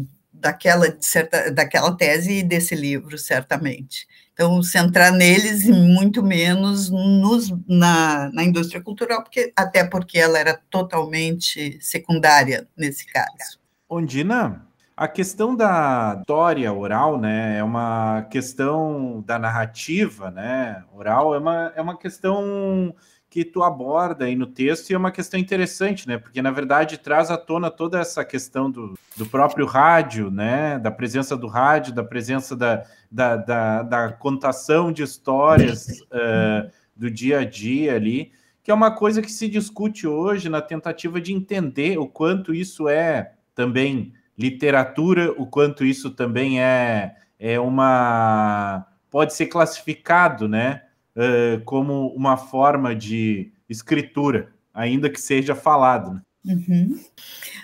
daquela, 0.45 0.95
certa, 1.01 1.51
daquela 1.51 1.97
tese 1.97 2.41
e 2.41 2.43
desse 2.43 2.75
livro, 2.75 3.17
certamente. 3.17 4.07
Então, 4.35 4.63
centrar 4.63 5.11
neles 5.11 5.63
e 5.63 5.73
muito 5.73 6.23
menos 6.23 6.91
nos, 6.91 7.51
na, 7.67 8.31
na 8.31 8.45
indústria 8.45 8.83
cultural, 8.83 9.23
porque, 9.23 9.53
até 9.57 9.85
porque 9.85 10.19
ela 10.19 10.39
era 10.39 10.61
totalmente 10.69 11.79
secundária 11.81 12.69
nesse 12.77 13.07
caso. 13.11 13.59
Ondina, 13.89 14.67
a 14.95 15.09
questão 15.09 15.57
da 15.57 16.19
história 16.21 16.71
oral, 16.71 17.19
né, 17.19 17.59
é 17.59 17.65
uma 17.65 18.27
questão 18.31 19.25
da 19.27 19.39
narrativa, 19.39 20.31
né, 20.31 20.85
oral 20.93 21.35
é 21.35 21.39
uma, 21.39 21.73
é 21.75 21.81
uma 21.81 21.97
questão 21.97 22.95
que 23.35 23.45
tu 23.45 23.65
aborda 23.65 24.27
aí 24.27 24.37
no 24.37 24.47
texto 24.47 24.91
e 24.91 24.95
é 24.95 24.97
uma 24.97 25.11
questão 25.11 25.41
interessante, 25.41 26.07
né? 26.07 26.19
Porque 26.19 26.41
na 26.41 26.53
verdade 26.53 26.99
traz 26.99 27.33
à 27.33 27.37
tona 27.37 27.69
toda 27.69 27.99
essa 27.99 28.25
questão 28.25 28.71
do, 28.71 28.97
do 29.17 29.27
próprio 29.27 29.67
rádio, 29.67 30.31
né? 30.31 30.79
Da 30.79 30.89
presença 30.89 31.37
do 31.37 31.49
rádio, 31.49 31.93
da 31.93 32.05
presença 32.05 32.55
da, 32.55 32.85
da, 33.11 33.35
da, 33.35 33.83
da 33.83 34.13
contação 34.13 34.93
de 34.93 35.03
histórias 35.03 36.01
uh, 36.13 36.71
do 36.95 37.11
dia 37.11 37.41
a 37.41 37.45
dia 37.45 37.97
ali, 37.97 38.31
que 38.63 38.71
é 38.71 38.75
uma 38.75 38.93
coisa 38.93 39.21
que 39.21 39.33
se 39.33 39.49
discute 39.49 40.07
hoje 40.07 40.49
na 40.49 40.63
tentativa 40.63 41.21
de 41.21 41.33
entender 41.33 41.99
o 41.99 42.07
quanto 42.07 42.55
isso 42.55 42.89
é 42.89 43.33
também 43.53 44.13
literatura, 44.39 45.33
o 45.33 45.45
quanto 45.45 45.85
isso 45.85 46.13
também 46.13 46.63
é, 46.63 47.17
é 47.37 47.59
uma. 47.59 48.87
pode 49.11 49.35
ser 49.35 49.47
classificado, 49.47 50.47
né? 50.47 50.83
Uh, 51.17 51.63
como 51.65 52.09
uma 52.09 52.37
forma 52.37 52.95
de 52.95 53.53
escritura, 53.69 54.53
ainda 54.73 55.09
que 55.09 55.21
seja 55.21 55.55
falado. 55.55 56.15
Né? 56.15 56.21
Uhum. 56.47 57.01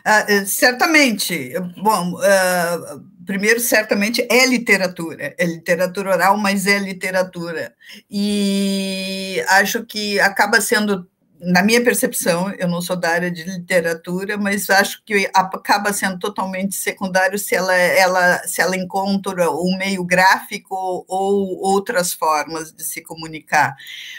Uh, 0.07 0.47
certamente. 0.47 1.53
Bom, 1.83 2.15
uh, 2.15 3.05
primeiro, 3.27 3.61
certamente 3.61 4.27
é 4.31 4.47
literatura, 4.47 5.35
é 5.39 5.45
literatura 5.45 6.13
oral, 6.13 6.37
mas 6.37 6.67
é 6.67 6.79
literatura. 6.79 7.75
E 8.11 9.43
acho 9.49 9.85
que 9.85 10.19
acaba 10.21 10.61
sendo 10.61 11.07
na 11.41 11.63
minha 11.63 11.83
percepção, 11.83 12.53
eu 12.59 12.69
não 12.69 12.83
sou 12.83 12.95
da 12.97 13.09
área 13.09 13.31
de 13.31 13.45
literatura, 13.45 14.37
mas 14.37 14.69
acho 14.69 15.03
que 15.05 15.31
acaba 15.33 15.93
sendo 15.93 16.19
totalmente 16.19 16.75
secundário 16.75 17.39
se 17.39 17.55
ela, 17.55 17.75
ela, 17.75 18.39
se 18.47 18.61
ela 18.61 18.77
encontra 18.77 19.51
o 19.51 19.77
meio 19.79 20.05
gráfico 20.05 21.05
ou 21.09 21.59
outras 21.63 22.13
formas 22.13 22.73
de 22.73 22.85
se 22.85 23.01
comunicar. 23.01 23.75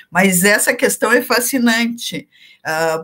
Mas 0.09 0.43
essa 0.43 0.73
questão 0.73 1.11
é 1.11 1.21
fascinante, 1.21 2.27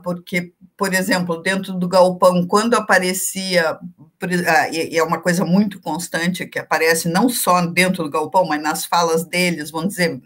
porque, 0.04 0.54
por 0.78 0.94
exemplo, 0.94 1.42
dentro 1.42 1.74
do 1.74 1.88
galpão, 1.88 2.46
quando 2.46 2.76
aparecia, 2.76 3.74
uh, 3.74 4.72
e 4.72 4.98
é 4.98 5.04
uma 5.04 5.20
coisa 5.20 5.44
muito 5.44 5.80
constante, 5.80 6.46
que 6.46 6.60
aparece 6.60 7.10
não 7.10 7.28
só 7.28 7.66
dentro 7.66 8.04
do 8.04 8.10
galpão, 8.10 8.46
mas 8.46 8.62
nas 8.62 8.86
falas 8.86 9.26
deles, 9.26 9.72
vamos 9.72 9.90
dizer, 9.90 10.22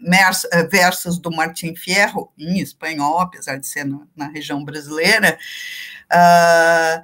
eh, 0.52 0.62
versos 0.64 1.18
do 1.18 1.30
Martim 1.30 1.74
Fierro, 1.74 2.30
em 2.38 2.60
espanhol, 2.60 3.20
apesar 3.20 3.56
de 3.56 3.66
ser 3.66 3.86
na, 4.14 4.28
região 4.28 4.62
brasileira, 4.64 5.38
uh, 6.12 7.02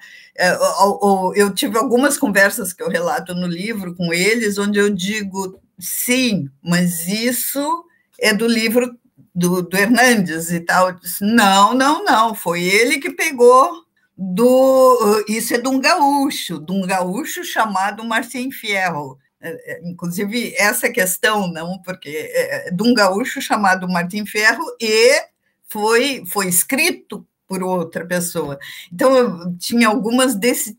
eu 1.34 1.52
tive 1.54 1.78
algumas 1.78 2.16
conversas 2.18 2.72
que 2.72 2.82
eu 2.82 2.88
relato 2.88 3.34
no 3.34 3.46
livro 3.46 3.94
com 3.94 4.12
eles, 4.12 4.58
onde 4.58 4.78
eu 4.78 4.90
digo, 4.90 5.60
sim, 5.78 6.48
mas 6.62 7.08
isso 7.08 7.84
é 8.20 8.34
do 8.34 8.46
livro 8.46 8.96
do, 9.38 9.62
do 9.62 9.76
Hernandes 9.76 10.50
e 10.50 10.60
tal. 10.60 10.92
disse, 10.92 11.24
não, 11.24 11.72
não, 11.72 12.04
não, 12.04 12.34
foi 12.34 12.62
ele 12.62 12.98
que 12.98 13.10
pegou 13.10 13.84
do. 14.16 15.24
Isso 15.28 15.54
é 15.54 15.58
de 15.58 15.68
um 15.68 15.80
gaúcho, 15.80 16.58
de 16.58 16.72
um 16.72 16.82
gaúcho 16.82 17.44
chamado 17.44 18.04
Martim 18.04 18.50
Fierro. 18.50 19.18
É, 19.40 19.72
é, 19.72 19.88
inclusive, 19.88 20.52
essa 20.56 20.90
questão, 20.90 21.46
não, 21.52 21.80
porque 21.82 22.28
é 22.34 22.70
de 22.72 22.82
um 22.82 22.92
gaúcho 22.92 23.40
chamado 23.40 23.88
Martim 23.88 24.26
Ferro 24.26 24.64
e 24.80 25.22
foi, 25.68 26.24
foi 26.26 26.48
escrito 26.48 27.24
por 27.48 27.62
outra 27.62 28.04
pessoa. 28.04 28.58
Então, 28.92 29.16
eu 29.16 29.56
tinha 29.58 29.88
algumas 29.88 30.34
desse 30.34 30.76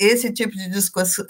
esse 0.00 0.32
tipo 0.32 0.56
de 0.56 0.70
discussão 0.70 1.26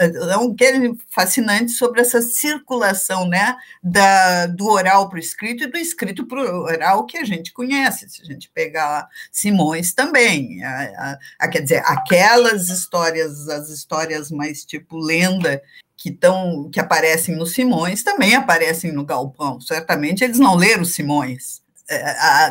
que 0.57 0.65
é 0.65 0.93
fascinante 1.11 1.73
sobre 1.73 2.01
essa 2.01 2.23
circulação 2.23 3.29
né, 3.29 3.57
da, 3.83 4.47
do 4.47 4.67
oral 4.69 5.09
para 5.09 5.17
o 5.17 5.21
escrito 5.21 5.65
e 5.65 5.67
do 5.67 5.77
escrito 5.77 6.25
para 6.25 6.41
o 6.41 6.63
oral 6.63 7.05
que 7.05 7.19
a 7.19 7.25
gente 7.25 7.53
conhece. 7.53 8.09
Se 8.09 8.23
a 8.23 8.25
gente 8.25 8.49
pegar 8.55 9.09
Simões 9.33 9.93
também, 9.93 10.63
a, 10.63 11.19
a, 11.41 11.49
quer 11.49 11.63
dizer, 11.63 11.83
aquelas 11.85 12.69
histórias, 12.69 13.49
as 13.49 13.69
histórias 13.69 14.31
mais 14.31 14.65
tipo 14.65 14.97
lenda, 14.97 15.61
que, 15.97 16.13
tão, 16.13 16.71
que 16.71 16.79
aparecem 16.79 17.35
no 17.35 17.47
Simões 17.47 18.03
também 18.05 18.35
aparecem 18.37 18.93
no 18.93 19.05
Galpão. 19.05 19.61
Certamente 19.61 20.23
eles 20.23 20.39
não 20.39 20.55
leram 20.55 20.85
Simões, 20.85 21.63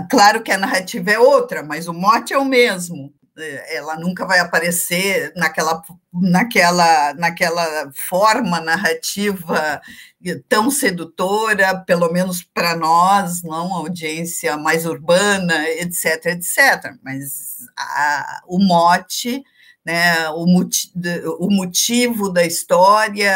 claro 0.09 0.41
que 0.41 0.51
a 0.51 0.57
narrativa 0.57 1.11
é 1.11 1.19
outra, 1.19 1.61
mas 1.63 1.87
o 1.87 1.93
mote 1.93 2.33
é 2.33 2.37
o 2.37 2.45
mesmo. 2.45 3.13
É, 3.37 3.75
ela 3.75 3.97
nunca 3.97 4.25
vai 4.25 4.39
aparecer 4.39 5.33
naquela, 5.35 5.83
naquela, 6.13 7.13
naquela 7.15 7.91
forma 7.93 8.61
narrativa 8.61 9.81
tão 10.47 10.71
sedutora, 10.71 11.77
pelo 11.85 12.11
menos 12.11 12.41
para 12.41 12.77
nós, 12.77 13.43
não 13.43 13.73
audiência 13.73 14.55
mais 14.55 14.85
urbana, 14.85 15.69
etc, 15.69 16.27
etc. 16.27 16.95
Mas 17.03 17.57
a, 17.77 18.41
o 18.47 18.57
mote 18.57 19.43
né, 19.85 20.29
o, 20.29 20.45
o, 21.39 21.51
motivo 21.51 22.29
da 22.29 22.43
história 22.43 23.31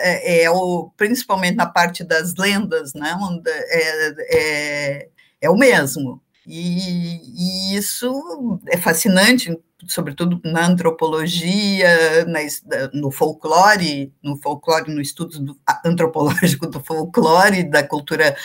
é, 0.00 0.44
é, 0.44 0.50
o, 0.50 0.90
principalmente 0.96 1.56
na 1.56 1.66
parte 1.66 2.04
das 2.04 2.34
lendas, 2.36 2.94
né, 2.94 3.12
é, 3.46 4.14
é, 4.30 5.08
é 5.40 5.50
o 5.50 5.56
mesmo. 5.56 6.22
E, 6.46 7.20
e, 7.72 7.76
isso 7.76 8.60
é 8.68 8.76
fascinante, 8.76 9.56
sobretudo 9.88 10.40
na 10.44 10.66
antropologia, 10.66 12.24
na, 12.26 12.40
no 12.92 13.10
folclore, 13.10 14.12
no 14.22 14.36
folclore, 14.36 14.92
no 14.92 15.00
estudo 15.00 15.38
do, 15.38 15.58
antropológico 15.84 16.66
do 16.66 16.80
folclore, 16.80 17.64
da 17.64 17.82
cultura 17.82 18.36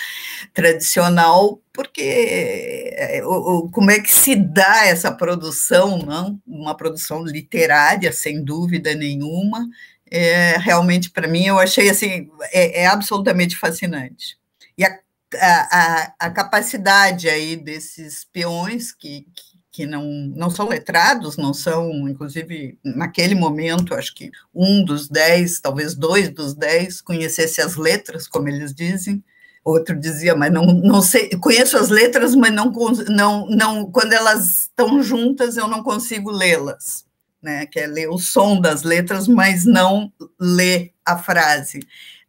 tradicional, 0.54 1.62
porque 1.72 2.94
é, 2.98 3.22
o, 3.24 3.70
como 3.70 3.92
é 3.92 4.00
que 4.00 4.12
se 4.12 4.36
dá 4.36 4.86
essa 4.86 5.12
produção, 5.12 6.00
não? 6.00 6.42
Uma 6.46 6.76
produção 6.76 7.24
literária, 7.24 8.12
sem 8.12 8.44
dúvida 8.44 8.94
nenhuma. 8.96 9.68
É, 10.10 10.58
realmente, 10.58 11.10
para 11.10 11.28
mim, 11.28 11.46
eu 11.46 11.60
achei 11.60 11.90
assim, 11.90 12.30
é, 12.52 12.84
é 12.84 12.88
absolutamente 12.88 13.56
fascinante. 13.58 14.38
E 14.78 14.86
a, 14.86 15.00
a, 15.36 16.14
a, 16.20 16.32
capacidade 16.32 17.28
aí 17.28 17.56
desses 17.56 18.26
peões 18.32 18.94
que, 18.94 19.28
que 19.36 19.57
que 19.78 19.86
não, 19.86 20.04
não 20.36 20.50
são 20.50 20.68
letrados, 20.68 21.38
não 21.38 21.54
são, 21.54 22.10
inclusive, 22.10 22.80
naquele 22.84 23.36
momento, 23.36 23.94
acho 23.94 24.12
que 24.16 24.32
um 24.52 24.84
dos 24.84 25.08
dez, 25.08 25.60
talvez 25.60 25.94
dois 25.94 26.30
dos 26.32 26.56
dez, 26.56 27.00
conhecesse 27.00 27.62
as 27.62 27.76
letras, 27.76 28.28
como 28.28 28.50
eles 28.50 28.74
dizem, 28.74 29.24
outro 29.64 29.96
dizia, 29.96 30.36
mas 30.36 30.52
não, 30.52 30.66
não 30.66 31.00
sei, 31.00 31.30
conheço 31.30 31.78
as 31.78 31.90
letras, 31.90 32.34
mas 32.34 32.52
não, 32.52 32.72
não, 33.08 33.48
não 33.48 33.92
quando 33.92 34.14
elas 34.14 34.62
estão 34.62 35.04
juntas, 35.04 35.58
eu 35.58 35.68
não 35.68 35.84
consigo 35.84 36.32
lê-las, 36.32 37.06
né? 37.40 37.68
Que 37.68 37.82
é 37.82 37.86
ler 37.86 38.10
o 38.10 38.18
som 38.18 38.60
das 38.60 38.82
letras, 38.82 39.28
mas 39.28 39.64
não 39.64 40.12
ler 40.40 40.92
a 41.06 41.20
frase. 41.20 41.82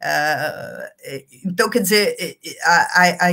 Uh, 0.02 1.24
então, 1.46 1.70
quer 1.70 1.80
dizer, 1.80 2.38
a, 2.62 2.74
a, 2.74 3.08
a, 3.08 3.32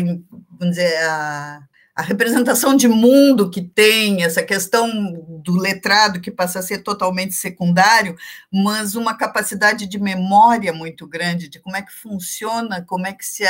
vamos 0.57 0.75
dizer, 0.77 0.95
a, 1.03 1.67
a 1.95 2.01
representação 2.01 2.75
de 2.75 2.89
mundo 2.89 3.49
que 3.49 3.61
tem, 3.61 4.21
essa 4.21 4.43
questão 4.43 5.13
do 5.41 5.55
letrado 5.55 6.19
que 6.19 6.29
passa 6.29 6.59
a 6.59 6.61
ser 6.61 6.79
totalmente 6.79 7.33
secundário, 7.33 8.17
mas 8.51 8.95
uma 8.95 9.15
capacidade 9.15 9.87
de 9.87 9.97
memória 9.97 10.73
muito 10.73 11.07
grande 11.07 11.47
de 11.47 11.57
como 11.57 11.77
é 11.77 11.81
que 11.81 11.93
funciona, 11.93 12.83
como 12.85 13.07
é 13.07 13.13
que 13.13 13.25
se, 13.25 13.45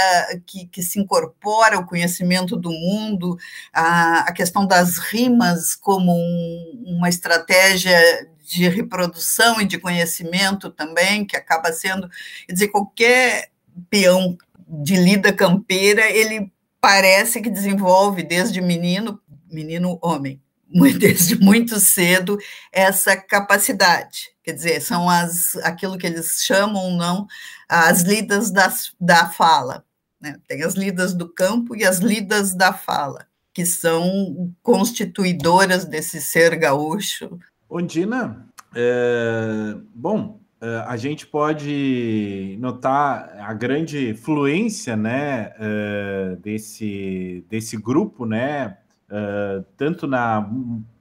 que, 0.45 0.67
que 0.67 0.83
se 0.83 0.99
incorpora 0.99 1.79
o 1.79 1.87
conhecimento 1.87 2.55
do 2.55 2.69
mundo, 2.69 3.35
a, 3.73 4.19
a 4.19 4.31
questão 4.31 4.67
das 4.67 4.99
rimas 4.99 5.73
como 5.73 6.15
um, 6.15 6.83
uma 6.85 7.09
estratégia 7.09 7.97
de 8.45 8.69
reprodução 8.69 9.59
e 9.59 9.65
de 9.65 9.79
conhecimento 9.79 10.69
também, 10.69 11.25
que 11.25 11.35
acaba 11.35 11.73
sendo, 11.73 12.07
quer 12.45 12.53
dizer, 12.53 12.67
qualquer 12.67 13.49
peão 13.89 14.37
de 14.67 14.95
lida 14.95 15.33
campeira, 15.33 16.07
ele 16.11 16.51
parece 16.85 17.41
que 17.41 17.49
desenvolve 17.49 18.21
desde 18.21 18.61
menino, 18.61 19.19
menino 19.51 19.97
homem, 20.03 20.39
desde 20.99 21.35
muito 21.35 21.79
cedo 21.79 22.37
essa 22.71 23.17
capacidade. 23.17 24.29
Quer 24.43 24.51
dizer, 24.51 24.81
são 24.81 25.09
as 25.09 25.55
aquilo 25.63 25.97
que 25.97 26.05
eles 26.05 26.43
chamam 26.43 26.95
não 26.95 27.25
as 27.67 28.03
lidas 28.03 28.51
das, 28.51 28.93
da 29.01 29.27
fala. 29.27 29.83
Né? 30.21 30.37
Tem 30.47 30.61
as 30.61 30.75
lidas 30.75 31.15
do 31.15 31.27
campo 31.27 31.75
e 31.75 31.83
as 31.83 31.97
lidas 31.97 32.53
da 32.53 32.71
fala, 32.71 33.25
que 33.51 33.65
são 33.65 34.53
constituidoras 34.61 35.85
desse 35.85 36.21
ser 36.21 36.55
gaúcho. 36.55 37.39
Ondina, 37.67 38.47
é, 38.75 39.75
bom, 39.91 40.39
uh, 40.39 40.44
a 40.87 40.97
gente 40.97 41.27
pode 41.27 42.57
notar 42.59 43.35
a 43.39 43.53
grande 43.53 44.13
fluência 44.15 44.95
né, 44.95 45.53
uh, 45.59 46.35
desse, 46.37 47.45
desse 47.49 47.77
grupo, 47.77 48.25
né, 48.25 48.77
uh, 49.09 49.63
tanto 49.77 50.07
na 50.07 50.49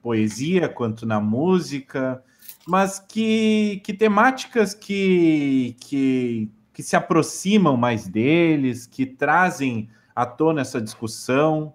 poesia 0.01 0.69
quanto 0.69 1.05
na 1.05 1.19
música, 1.19 2.21
mas 2.67 2.99
que, 2.99 3.81
que 3.83 3.93
temáticas 3.93 4.73
que, 4.73 5.75
que, 5.79 6.49
que 6.73 6.83
se 6.83 6.95
aproximam 6.95 7.77
mais 7.77 8.07
deles, 8.07 8.85
que 8.85 9.05
trazem 9.05 9.89
à 10.15 10.25
tona 10.25 10.61
essa 10.61 10.81
discussão, 10.81 11.73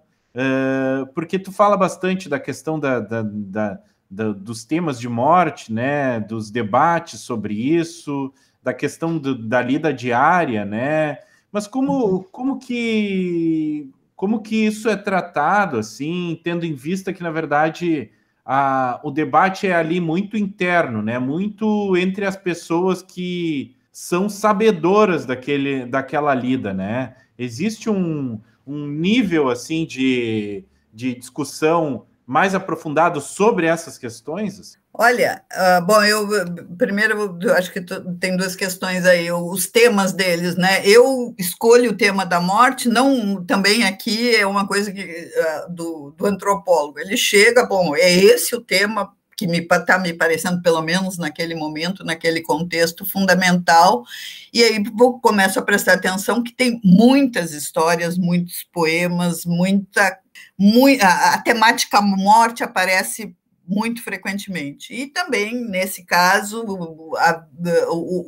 porque 1.15 1.39
tu 1.39 1.53
fala 1.53 1.77
bastante 1.77 2.29
da 2.29 2.41
questão 2.41 2.79
da, 2.79 2.99
da, 2.99 3.23
da 3.23 3.81
dos 4.11 4.65
temas 4.65 4.99
de 4.99 5.09
morte, 5.09 5.73
né, 5.73 6.19
dos 6.19 6.51
debates 6.51 7.21
sobre 7.21 7.55
isso, 7.55 8.33
da 8.63 8.75
questão 8.75 9.17
do, 9.17 9.35
da 9.37 9.63
lida 9.63 9.93
diária, 9.93 10.65
né? 10.65 11.19
Mas 11.53 11.67
como, 11.67 11.93
uhum. 11.93 12.25
como 12.31 12.59
que 12.59 13.91
como 14.17 14.43
que 14.43 14.67
isso 14.67 14.89
é 14.89 14.97
tratado 14.97 15.79
assim, 15.79 16.39
tendo 16.45 16.67
em 16.67 16.75
vista 16.75 17.11
que 17.13 17.23
na 17.23 17.31
verdade 17.31 18.11
a, 18.45 19.01
o 19.03 19.11
debate 19.11 19.67
é 19.67 19.75
ali 19.75 20.01
muito 20.01 20.37
interno, 20.37 21.01
né? 21.01 21.19
Muito 21.19 21.97
entre 21.97 22.27
as 22.27 22.37
pessoas 22.37 23.03
que 23.03 23.75
são 23.93 24.29
sabedoras 24.29 25.25
daquele, 25.25 25.87
daquela 25.87 26.35
lida, 26.35 26.75
né? 26.75 27.15
Existe 27.39 27.89
um, 27.89 28.41
um 28.67 28.87
nível 28.87 29.49
assim 29.49 29.87
de, 29.87 30.65
de 30.93 31.15
discussão 31.15 32.05
mais 32.31 32.55
aprofundado 32.55 33.21
sobre 33.21 33.67
essas 33.67 33.99
questões? 33.99 34.79
Olha, 34.95 35.43
uh, 35.53 35.85
bom, 35.85 36.01
eu 36.05 36.29
primeiro 36.79 37.37
eu 37.43 37.55
acho 37.55 37.73
que 37.73 37.81
tem 38.21 38.37
duas 38.37 38.55
questões 38.55 39.05
aí, 39.05 39.33
os 39.33 39.67
temas 39.67 40.13
deles, 40.13 40.55
né? 40.55 40.81
Eu 40.87 41.35
escolho 41.37 41.91
o 41.91 41.97
tema 41.97 42.25
da 42.25 42.41
morte, 42.41 42.89
não 42.89 43.45
também 43.45 43.83
aqui 43.83 44.37
é 44.37 44.47
uma 44.47 44.65
coisa 44.65 44.93
que, 44.93 45.03
uh, 45.03 45.75
do, 45.75 46.15
do 46.17 46.25
antropólogo. 46.25 47.01
Ele 47.01 47.17
chega, 47.17 47.67
bom, 47.67 47.97
é 47.97 48.13
esse 48.13 48.55
o 48.55 48.61
tema 48.61 49.13
que 49.37 49.49
me 49.49 49.59
está 49.59 49.99
me 49.99 50.13
parecendo, 50.13 50.63
pelo 50.63 50.83
menos 50.83 51.19
naquele 51.19 51.57
momento, 51.57 52.05
naquele 52.05 52.43
contexto 52.43 53.05
fundamental, 53.05 54.05
e 54.53 54.63
aí 54.63 54.85
vou, 54.95 55.19
começo 55.19 55.59
a 55.59 55.63
prestar 55.63 55.95
atenção 55.95 56.45
que 56.45 56.53
tem 56.53 56.81
muitas 56.85 57.53
histórias, 57.53 58.17
muitos 58.17 58.65
poemas, 58.73 59.45
muita 59.45 60.17
muito, 60.63 61.03
a, 61.03 61.35
a 61.35 61.39
temática 61.39 62.03
morte 62.03 62.63
aparece 62.63 63.35
muito 63.67 64.05
frequentemente. 64.05 64.93
E 64.93 65.07
também, 65.07 65.55
nesse 65.55 66.05
caso, 66.05 66.67
a, 67.17 67.47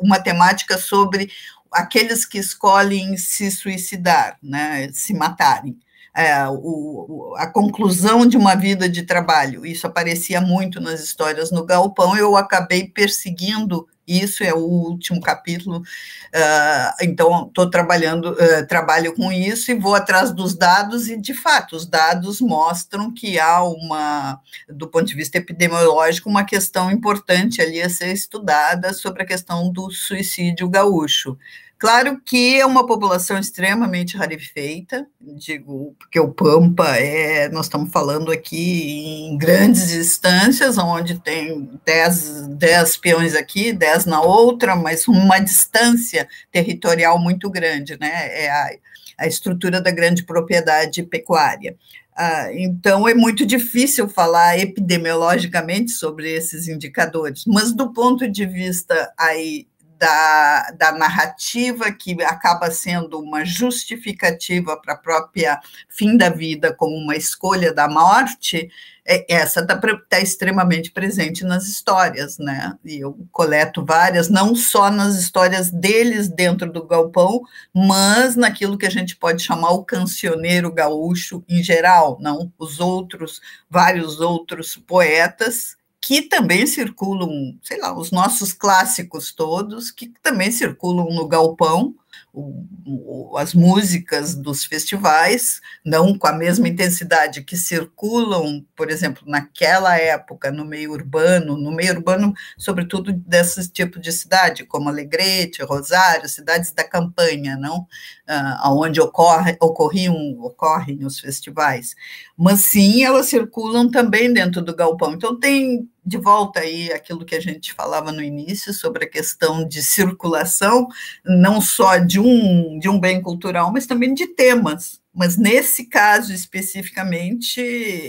uma 0.00 0.18
temática 0.18 0.78
sobre 0.78 1.30
aqueles 1.70 2.24
que 2.24 2.38
escolhem 2.38 3.18
se 3.18 3.50
suicidar, 3.50 4.38
né, 4.42 4.88
se 4.94 5.12
matarem. 5.12 5.76
É, 6.14 6.46
o, 6.48 7.34
a 7.36 7.46
conclusão 7.46 8.26
de 8.26 8.38
uma 8.38 8.54
vida 8.54 8.88
de 8.88 9.02
trabalho. 9.02 9.66
Isso 9.66 9.86
aparecia 9.86 10.40
muito 10.40 10.80
nas 10.80 11.00
histórias 11.00 11.50
no 11.50 11.66
Galpão, 11.66 12.16
eu 12.16 12.34
acabei 12.34 12.88
perseguindo 12.88 13.86
isso 14.06 14.42
é 14.42 14.52
o 14.52 14.58
último 14.58 15.20
capítulo, 15.20 15.78
uh, 15.78 16.94
então 17.00 17.46
estou 17.46 17.70
trabalhando, 17.70 18.32
uh, 18.32 18.66
trabalho 18.66 19.14
com 19.14 19.30
isso 19.30 19.70
e 19.70 19.74
vou 19.74 19.94
atrás 19.94 20.32
dos 20.32 20.54
dados, 20.54 21.08
e 21.08 21.16
de 21.16 21.34
fato, 21.34 21.76
os 21.76 21.86
dados 21.86 22.40
mostram 22.40 23.12
que 23.12 23.38
há 23.38 23.62
uma, 23.62 24.40
do 24.68 24.88
ponto 24.88 25.06
de 25.06 25.14
vista 25.14 25.38
epidemiológico, 25.38 26.28
uma 26.28 26.44
questão 26.44 26.90
importante 26.90 27.62
ali 27.62 27.80
a 27.80 27.88
ser 27.88 28.12
estudada 28.12 28.92
sobre 28.92 29.22
a 29.22 29.26
questão 29.26 29.70
do 29.70 29.90
suicídio 29.90 30.68
gaúcho. 30.68 31.38
Claro 31.82 32.20
que 32.24 32.60
é 32.60 32.64
uma 32.64 32.86
população 32.86 33.36
extremamente 33.36 34.16
rarefeita, 34.16 35.04
digo, 35.20 35.96
porque 35.98 36.20
o 36.20 36.32
Pampa 36.32 36.86
é, 36.96 37.48
nós 37.48 37.66
estamos 37.66 37.90
falando 37.90 38.30
aqui 38.30 39.26
em 39.26 39.36
grandes 39.36 39.88
distâncias, 39.88 40.78
onde 40.78 41.18
tem 41.18 41.68
10, 41.84 42.46
10 42.50 42.96
peões 42.98 43.34
aqui, 43.34 43.72
10 43.72 44.06
na 44.06 44.20
outra, 44.20 44.76
mas 44.76 45.08
uma 45.08 45.40
distância 45.40 46.28
territorial 46.52 47.18
muito 47.18 47.50
grande, 47.50 47.98
né? 47.98 48.44
É 48.44 48.48
a, 48.48 48.70
a 49.18 49.26
estrutura 49.26 49.80
da 49.80 49.90
grande 49.90 50.22
propriedade 50.22 51.02
pecuária. 51.02 51.76
Ah, 52.16 52.46
então, 52.52 53.08
é 53.08 53.14
muito 53.14 53.44
difícil 53.44 54.08
falar 54.08 54.56
epidemiologicamente 54.56 55.90
sobre 55.90 56.30
esses 56.30 56.68
indicadores, 56.68 57.42
mas 57.44 57.72
do 57.72 57.92
ponto 57.92 58.30
de 58.30 58.46
vista 58.46 59.12
aí 59.18 59.66
da, 60.02 60.72
da 60.72 60.90
narrativa, 60.90 61.92
que 61.92 62.20
acaba 62.24 62.72
sendo 62.72 63.20
uma 63.20 63.44
justificativa 63.44 64.76
para 64.76 64.94
a 64.94 64.98
própria 64.98 65.60
fim 65.88 66.16
da 66.16 66.28
vida, 66.28 66.74
como 66.74 66.96
uma 66.96 67.14
escolha 67.14 67.72
da 67.72 67.88
morte, 67.88 68.68
é, 69.06 69.32
essa 69.32 69.60
está 69.60 69.80
tá 70.08 70.18
extremamente 70.18 70.90
presente 70.90 71.44
nas 71.44 71.68
histórias, 71.68 72.36
né? 72.36 72.76
E 72.84 72.98
eu 72.98 73.16
coleto 73.30 73.84
várias, 73.84 74.28
não 74.28 74.56
só 74.56 74.90
nas 74.90 75.14
histórias 75.14 75.70
deles 75.70 76.28
dentro 76.28 76.72
do 76.72 76.84
galpão, 76.84 77.40
mas 77.72 78.34
naquilo 78.34 78.76
que 78.76 78.86
a 78.86 78.90
gente 78.90 79.14
pode 79.14 79.40
chamar 79.40 79.70
o 79.70 79.84
cancioneiro 79.84 80.72
gaúcho 80.72 81.44
em 81.48 81.62
geral, 81.62 82.18
não 82.20 82.52
os 82.58 82.80
outros, 82.80 83.40
vários 83.70 84.20
outros 84.20 84.76
poetas 84.76 85.76
que 86.02 86.20
também 86.20 86.66
circulam, 86.66 87.56
sei 87.62 87.78
lá, 87.78 87.96
os 87.96 88.10
nossos 88.10 88.52
clássicos 88.52 89.32
todos, 89.32 89.92
que 89.92 90.08
também 90.20 90.50
circulam 90.50 91.08
no 91.14 91.28
galpão, 91.28 91.94
o, 92.32 92.64
o, 92.86 93.36
as 93.36 93.52
músicas 93.52 94.34
dos 94.34 94.64
festivais, 94.64 95.60
não 95.84 96.16
com 96.16 96.26
a 96.26 96.32
mesma 96.32 96.66
intensidade 96.66 97.42
que 97.42 97.56
circulam, 97.56 98.64
por 98.74 98.90
exemplo, 98.90 99.22
naquela 99.26 99.98
época 99.98 100.50
no 100.50 100.64
meio 100.64 100.92
urbano, 100.92 101.58
no 101.58 101.70
meio 101.70 101.92
urbano, 101.92 102.32
sobretudo 102.56 103.12
desses 103.12 103.68
tipos 103.68 104.00
de 104.00 104.10
cidade, 104.10 104.64
como 104.64 104.88
Alegrete, 104.88 105.62
Rosário, 105.62 106.28
cidades 106.28 106.72
da 106.72 106.84
campanha, 106.84 107.56
não, 107.56 107.86
ah, 108.26 108.60
aonde 108.62 108.98
ocorre, 109.00 109.56
ocorriam, 109.60 110.16
ocorrem 110.40 111.04
os 111.04 111.20
festivais, 111.20 111.94
mas 112.36 112.60
sim 112.60 113.04
elas 113.04 113.26
circulam 113.26 113.90
também 113.90 114.32
dentro 114.32 114.62
do 114.62 114.74
galpão. 114.74 115.12
Então 115.12 115.38
tem 115.38 115.86
de 116.04 116.18
volta 116.18 116.60
aí 116.60 116.92
aquilo 116.92 117.24
que 117.24 117.34
a 117.34 117.40
gente 117.40 117.72
falava 117.72 118.10
no 118.10 118.22
início 118.22 118.72
sobre 118.72 119.04
a 119.04 119.08
questão 119.08 119.66
de 119.66 119.82
circulação, 119.82 120.88
não 121.24 121.60
só 121.60 121.98
de 121.98 122.18
um, 122.18 122.78
de 122.78 122.88
um 122.88 122.98
bem 122.98 123.22
cultural, 123.22 123.72
mas 123.72 123.86
também 123.86 124.12
de 124.12 124.26
temas. 124.26 125.00
Mas 125.14 125.36
nesse 125.36 125.86
caso 125.86 126.32
especificamente, 126.32 127.60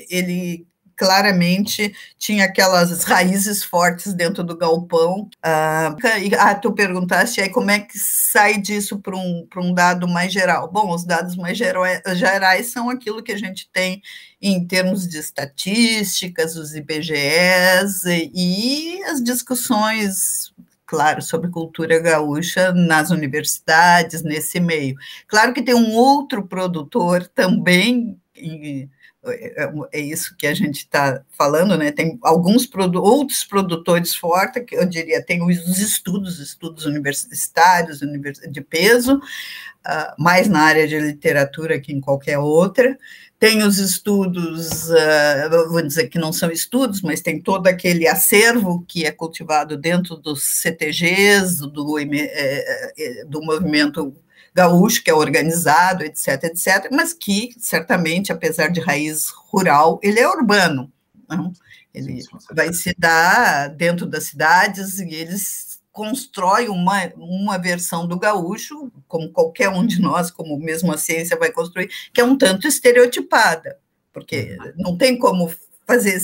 ele 0.09 0.65
claramente 0.95 1.93
tinha 2.17 2.45
aquelas 2.45 3.03
raízes 3.03 3.63
fortes 3.63 4.13
dentro 4.13 4.43
do 4.43 4.57
galpão. 4.57 5.29
Ah, 5.41 5.95
ah, 6.39 6.55
tu 6.55 6.71
perguntaste 6.73 7.41
aí 7.41 7.49
como 7.49 7.71
é 7.71 7.79
que 7.79 7.97
sai 7.97 8.59
disso 8.59 8.99
para 8.99 9.15
um, 9.15 9.47
um 9.57 9.73
dado 9.73 10.07
mais 10.07 10.31
geral. 10.31 10.71
Bom, 10.71 10.93
os 10.93 11.05
dados 11.05 11.35
mais 11.35 11.57
gerais 11.57 12.71
são 12.71 12.89
aquilo 12.89 13.23
que 13.23 13.31
a 13.31 13.37
gente 13.37 13.69
tem 13.71 14.01
em 14.41 14.65
termos 14.67 15.07
de 15.07 15.17
estatísticas, 15.17 16.55
os 16.55 16.75
IBGEs 16.75 18.03
e 18.05 19.01
as 19.05 19.23
discussões 19.23 20.53
claro, 20.93 21.23
sobre 21.23 21.49
cultura 21.49 21.99
gaúcha 21.99 22.71
nas 22.71 23.09
universidades, 23.09 24.21
nesse 24.21 24.59
meio. 24.59 24.95
Claro 25.27 25.51
que 25.51 25.63
tem 25.63 25.73
um 25.73 25.91
outro 25.93 26.47
produtor 26.47 27.27
também, 27.27 28.15
é, 29.25 29.63
é, 29.63 29.73
é 29.93 29.99
isso 29.99 30.35
que 30.35 30.45
a 30.45 30.53
gente 30.53 30.79
está 30.79 31.21
falando, 31.37 31.77
né? 31.77 31.91
Tem 31.91 32.19
alguns 32.21 32.65
produ 32.65 33.01
outros 33.01 33.43
produtores 33.45 34.13
fortes, 34.13 34.63
que 34.65 34.75
eu 34.75 34.85
diria, 34.85 35.23
tem 35.23 35.41
os 35.41 35.79
estudos, 35.79 36.39
estudos 36.39 36.85
universitários, 36.85 37.99
de 37.99 38.61
peso, 38.61 39.15
uh, 39.15 40.13
mais 40.17 40.47
na 40.49 40.61
área 40.61 40.87
de 40.87 40.99
literatura 40.99 41.79
que 41.79 41.93
em 41.93 42.01
qualquer 42.01 42.37
outra, 42.37 42.97
tem 43.39 43.63
os 43.63 43.77
estudos, 43.77 44.89
uh, 44.89 45.69
vou 45.69 45.81
dizer 45.81 46.07
que 46.09 46.19
não 46.19 46.33
são 46.33 46.51
estudos, 46.51 47.01
mas 47.01 47.21
tem 47.21 47.41
todo 47.41 47.67
aquele 47.67 48.07
acervo 48.07 48.83
que 48.87 49.05
é 49.05 49.11
cultivado 49.11 49.77
dentro 49.77 50.17
dos 50.17 50.43
CTGs, 50.43 51.59
do, 51.59 51.99
é, 51.99 53.25
do 53.25 53.41
movimento 53.41 54.15
gaúcho, 54.53 55.03
que 55.03 55.09
é 55.09 55.13
organizado, 55.13 56.03
etc., 56.03 56.43
etc., 56.43 56.89
mas 56.91 57.13
que, 57.13 57.55
certamente, 57.57 58.31
apesar 58.31 58.69
de 58.69 58.79
raiz 58.79 59.29
rural, 59.29 59.99
ele 60.03 60.19
é 60.19 60.27
urbano. 60.27 60.91
Não? 61.29 61.51
Ele 61.93 62.23
vai 62.51 62.73
se 62.73 62.93
dar 62.97 63.69
dentro 63.69 64.05
das 64.05 64.25
cidades 64.25 64.99
e 64.99 65.13
eles 65.13 65.73
constrói 65.91 66.67
uma, 66.67 67.05
uma 67.15 67.57
versão 67.59 68.07
do 68.07 68.17
gaúcho, 68.17 68.91
como 69.07 69.31
qualquer 69.31 69.69
um 69.69 69.85
de 69.85 70.01
nós, 70.01 70.31
como 70.31 70.57
mesmo 70.57 70.91
a 70.91 70.97
ciência 70.97 71.37
vai 71.37 71.51
construir, 71.51 71.89
que 72.11 72.19
é 72.19 72.23
um 72.23 72.35
tanto 72.35 72.67
estereotipada, 72.67 73.77
porque 74.11 74.57
uhum. 74.59 74.73
não 74.77 74.97
tem 74.97 75.17
como 75.17 75.53
fazer, 75.85 76.19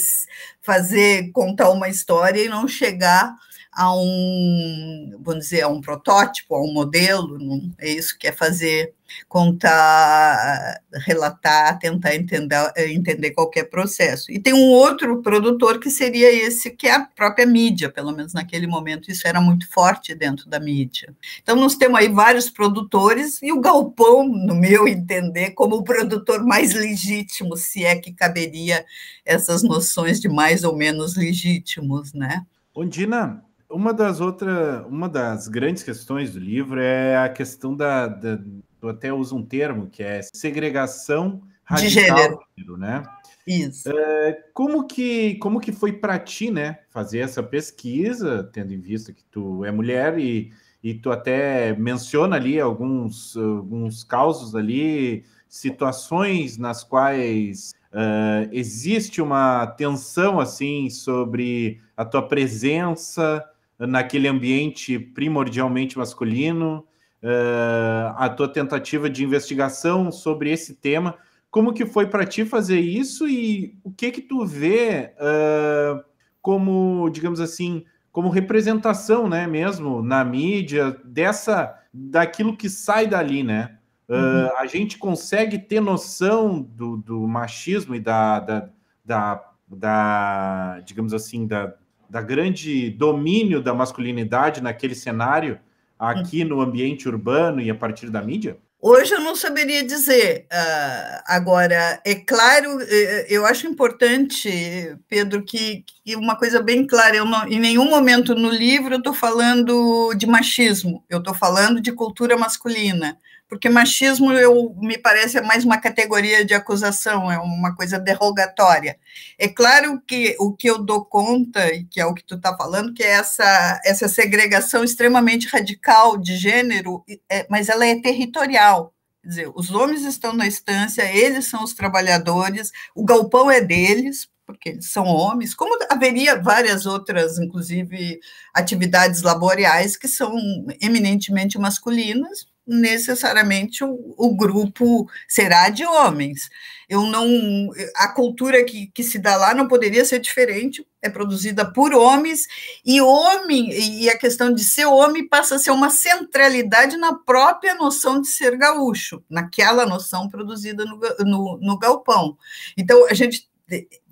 fazer 0.62 1.32
contar 1.32 1.70
uma 1.70 1.88
história 1.88 2.44
e 2.44 2.50
não 2.50 2.68
chegar 2.68 3.36
a 3.80 3.96
um, 3.96 5.18
vamos 5.22 5.46
dizer, 5.46 5.62
a 5.62 5.70
um 5.70 5.80
protótipo, 5.80 6.54
a 6.54 6.62
um 6.62 6.74
modelo, 6.74 7.40
não, 7.40 7.72
é 7.80 7.90
isso 7.90 8.20
que 8.20 8.28
é 8.28 8.32
fazer, 8.34 8.94
contar, 9.26 10.82
relatar, 11.06 11.80
tentar 11.80 12.14
entender, 12.14 12.74
entender 12.76 13.32
qualquer 13.32 13.70
processo. 13.70 14.34
E 14.34 14.38
tem 14.38 14.54
um 14.54 14.68
outro 14.68 15.22
produtor 15.22 15.80
que 15.80 15.90
seria 15.90 16.30
esse, 16.30 16.72
que 16.72 16.88
é 16.88 16.96
a 16.96 17.06
própria 17.06 17.46
mídia, 17.46 17.90
pelo 17.90 18.12
menos 18.12 18.34
naquele 18.34 18.68
momento 18.68 19.10
isso 19.10 19.26
era 19.26 19.40
muito 19.40 19.66
forte 19.72 20.14
dentro 20.14 20.50
da 20.50 20.60
mídia. 20.60 21.16
Então 21.42 21.56
nós 21.56 21.76
temos 21.76 22.02
aí 22.02 22.10
vários 22.10 22.50
produtores 22.50 23.42
e 23.42 23.50
o 23.54 23.62
galpão, 23.62 24.28
no 24.28 24.56
meu 24.56 24.90
entender, 24.90 25.52
como 25.52 25.78
o 25.78 25.84
produtor 25.86 26.44
mais 26.44 26.74
legítimo, 26.74 27.56
se 27.56 27.86
é 27.86 27.96
que 27.96 28.12
caberia 28.12 28.86
essas 29.26 29.64
noções 29.64 30.20
de 30.20 30.28
mais 30.28 30.66
ou 30.66 30.76
menos 30.76 31.16
legítimos, 31.16 32.12
né? 32.12 32.46
Ondina, 32.76 33.42
uma 33.70 33.94
das 33.94 34.20
outras, 34.20 34.86
uma 34.88 35.08
das 35.08 35.48
grandes 35.48 35.84
questões 35.84 36.34
do 36.34 36.40
livro 36.40 36.80
é 36.80 37.18
a 37.18 37.30
questão 37.30 37.76
da, 37.76 38.08
da 38.08 38.40
eu 38.82 38.90
até 38.90 39.14
uso 39.14 39.36
um 39.36 39.46
termo 39.46 39.88
que 39.88 40.02
é 40.02 40.22
segregação 40.34 41.42
radical 41.64 41.88
de 41.88 41.90
gênero, 41.90 42.40
gênero 42.58 42.78
né? 42.78 43.04
Isso. 43.46 43.90
É, 43.90 44.44
como 44.54 44.88
que 44.88 45.36
como 45.36 45.60
que 45.60 45.72
foi 45.72 45.94
para 45.94 46.18
ti, 46.18 46.50
né, 46.50 46.80
fazer 46.90 47.20
essa 47.20 47.44
pesquisa, 47.44 48.50
tendo 48.54 48.74
em 48.74 48.80
vista 48.80 49.12
que 49.12 49.24
tu 49.26 49.66
é 49.66 49.72
mulher 49.72 50.18
e, 50.18 50.52
e 50.84 50.94
tu 50.94 51.12
até 51.12 51.76
menciona 51.76 52.36
ali 52.36 52.60
alguns 52.60 53.36
alguns 53.36 54.04
causos 54.04 54.56
ali, 54.56 55.26
situações 55.48 56.58
nas 56.58 56.84
quais 56.84 57.72
uh, 57.92 58.50
existe 58.52 59.22
uma 59.22 59.68
tensão 59.68 60.40
assim 60.40 60.90
sobre 60.90 61.82
a 61.98 62.06
tua 62.06 62.28
presença 62.28 63.44
naquele 63.88 64.28
ambiente 64.28 65.00
primordialmente 65.00 65.98
masculino, 65.98 66.86
uh, 67.24 68.14
a 68.16 68.30
tua 68.30 68.48
tentativa 68.48 69.10
de 69.10 69.24
investigação 69.24 70.12
sobre 70.12 70.52
esse 70.52 70.76
tema. 70.76 71.16
Como 71.50 71.74
que 71.74 71.86
foi 71.86 72.08
para 72.08 72.26
ti 72.26 72.46
fazer 72.46 72.80
isso 72.80 73.28
e 73.28 73.78
o 73.84 73.92
que 73.92 74.12
que 74.12 74.22
tu 74.22 74.46
vê 74.46 75.14
uh, 75.16 76.04
como, 76.42 77.10
digamos 77.10 77.40
assim, 77.40 77.86
como 78.12 78.30
representação, 78.30 79.28
né, 79.28 79.48
mesmo 79.48 80.02
na 80.02 80.24
mídia 80.24 80.98
dessa, 81.04 81.76
daquilo 81.94 82.56
que 82.56 82.70
sai 82.70 83.08
dali, 83.08 83.44
né? 83.44 83.78
Uh, 84.08 84.14
uhum. 84.14 84.58
A 84.58 84.66
gente 84.66 84.98
consegue 84.98 85.60
ter 85.60 85.80
noção 85.80 86.62
do, 86.62 86.98
do 86.98 87.28
machismo 87.28 87.96
e 87.96 88.00
da, 88.00 88.40
da, 88.40 88.70
da, 89.06 89.52
da 89.68 90.80
digamos 90.84 91.14
assim, 91.14 91.46
da, 91.46 91.76
da 92.10 92.22
grande 92.22 92.90
domínio 92.90 93.62
da 93.62 93.74
masculinidade 93.74 94.62
naquele 94.62 94.96
cenário 94.96 95.60
aqui 95.98 96.44
no 96.44 96.62
ambiente 96.62 97.08
urbano 97.08 97.62
e 97.62 97.70
a 97.70 97.76
partir 97.76 98.10
da 98.10 98.22
mídia? 98.22 98.58
Hoje 98.82 99.14
eu 99.14 99.20
não 99.20 99.36
saberia 99.36 99.84
dizer. 99.84 100.46
Uh, 100.52 101.22
agora, 101.26 102.02
é 102.06 102.16
claro, 102.16 102.80
eh, 102.82 103.26
eu 103.30 103.46
acho 103.46 103.68
importante, 103.68 104.98
Pedro, 105.10 105.44
que, 105.44 105.84
que 106.06 106.16
uma 106.16 106.38
coisa 106.38 106.62
bem 106.62 106.88
clara: 106.88 107.18
eu 107.18 107.26
não, 107.26 107.46
em 107.46 107.60
nenhum 107.60 107.90
momento 107.90 108.34
no 108.34 108.50
livro 108.50 108.94
eu 108.94 109.00
estou 109.00 109.14
falando 109.14 110.14
de 110.14 110.26
machismo, 110.26 111.04
eu 111.10 111.20
estou 111.20 111.34
falando 111.34 111.82
de 111.82 111.92
cultura 111.92 112.38
masculina 112.38 113.18
porque 113.50 113.68
machismo 113.68 114.32
eu 114.32 114.76
me 114.80 114.96
parece 114.96 115.40
é 115.40 115.42
mais 115.42 115.66
uma 115.66 115.80
categoria 115.80 116.46
de 116.46 116.54
acusação, 116.54 117.32
é 117.32 117.40
uma 117.40 117.76
coisa 117.76 117.98
derrogatória. 117.98 119.00
É 119.40 119.48
claro 119.48 120.00
que 120.08 120.36
o 120.40 120.54
que 120.54 120.70
eu 120.70 120.78
dou 120.78 121.04
conta, 121.04 121.74
e 121.74 121.84
que 121.84 122.00
é 122.00 122.06
o 122.06 122.14
que 122.14 122.24
tu 122.24 122.36
está 122.36 122.56
falando, 122.56 122.94
que 122.94 123.04
é 123.04 123.10
essa, 123.10 123.82
essa 123.84 124.08
segregação 124.08 124.84
extremamente 124.84 125.48
radical 125.48 126.16
de 126.16 126.38
gênero, 126.38 127.04
é, 127.28 127.48
mas 127.50 127.70
ela 127.70 127.86
é 127.86 128.00
territorial. 128.00 128.94
Quer 129.24 129.28
dizer, 129.28 129.52
os 129.56 129.72
homens 129.72 130.06
estão 130.06 130.32
na 130.32 130.48
estância, 130.48 131.02
eles 131.12 131.46
são 131.46 131.64
os 131.64 131.74
trabalhadores, 131.74 132.72
o 132.94 133.04
galpão 133.04 133.50
é 133.50 133.60
deles, 133.60 134.30
porque 134.46 134.70
eles 134.70 134.92
são 134.92 135.06
homens, 135.06 135.56
como 135.56 135.78
haveria 135.90 136.40
várias 136.40 136.86
outras, 136.86 137.40
inclusive, 137.40 138.20
atividades 138.54 139.22
laborais 139.24 139.98
que 139.98 140.08
são 140.08 140.36
eminentemente 140.82 141.58
masculinas, 141.60 142.48
necessariamente 142.70 143.84
o, 143.84 144.14
o, 144.16 144.36
grupo 144.36 145.10
será 145.28 145.70
de 145.70 145.84
homens. 145.84 146.50
Eu 146.88 147.04
não, 147.04 147.72
a 147.96 148.08
cultura 148.08 148.64
que, 148.64 148.88
que 148.88 149.04
se 149.04 149.18
dá 149.18 149.36
lá 149.36 149.54
não 149.54 149.68
poderia 149.68 150.06
ser 150.06 150.20
diferente, 150.20 150.86
é 151.02 151.10
produzida 151.10 151.72
por 151.72 151.94
homens, 151.94 152.48
e 152.86 153.02
homem, 153.02 153.72
e 153.72 154.10
a 154.10 154.18
questão 154.18 154.54
de 154.54 154.64
ser 154.64 154.86
homem 154.86 155.28
passa 155.28 155.56
a 155.56 155.60
ser 155.60 155.72
uma 155.72 155.90
centralidade 155.90 156.96
na 156.98 157.14
própria 157.14 157.74
noção 157.76 158.22
de 158.22 158.28
ser 158.28 158.56
gaúcho, 158.58 159.24
naquela 159.30 159.86
noção 159.86 160.30
produzida 160.30 160.86
no, 160.86 161.00
no, 161.20 161.60
no 161.60 161.80
galpão. 161.80 162.38
Então, 162.78 163.08
a 163.08 163.14
gente, 163.14 163.50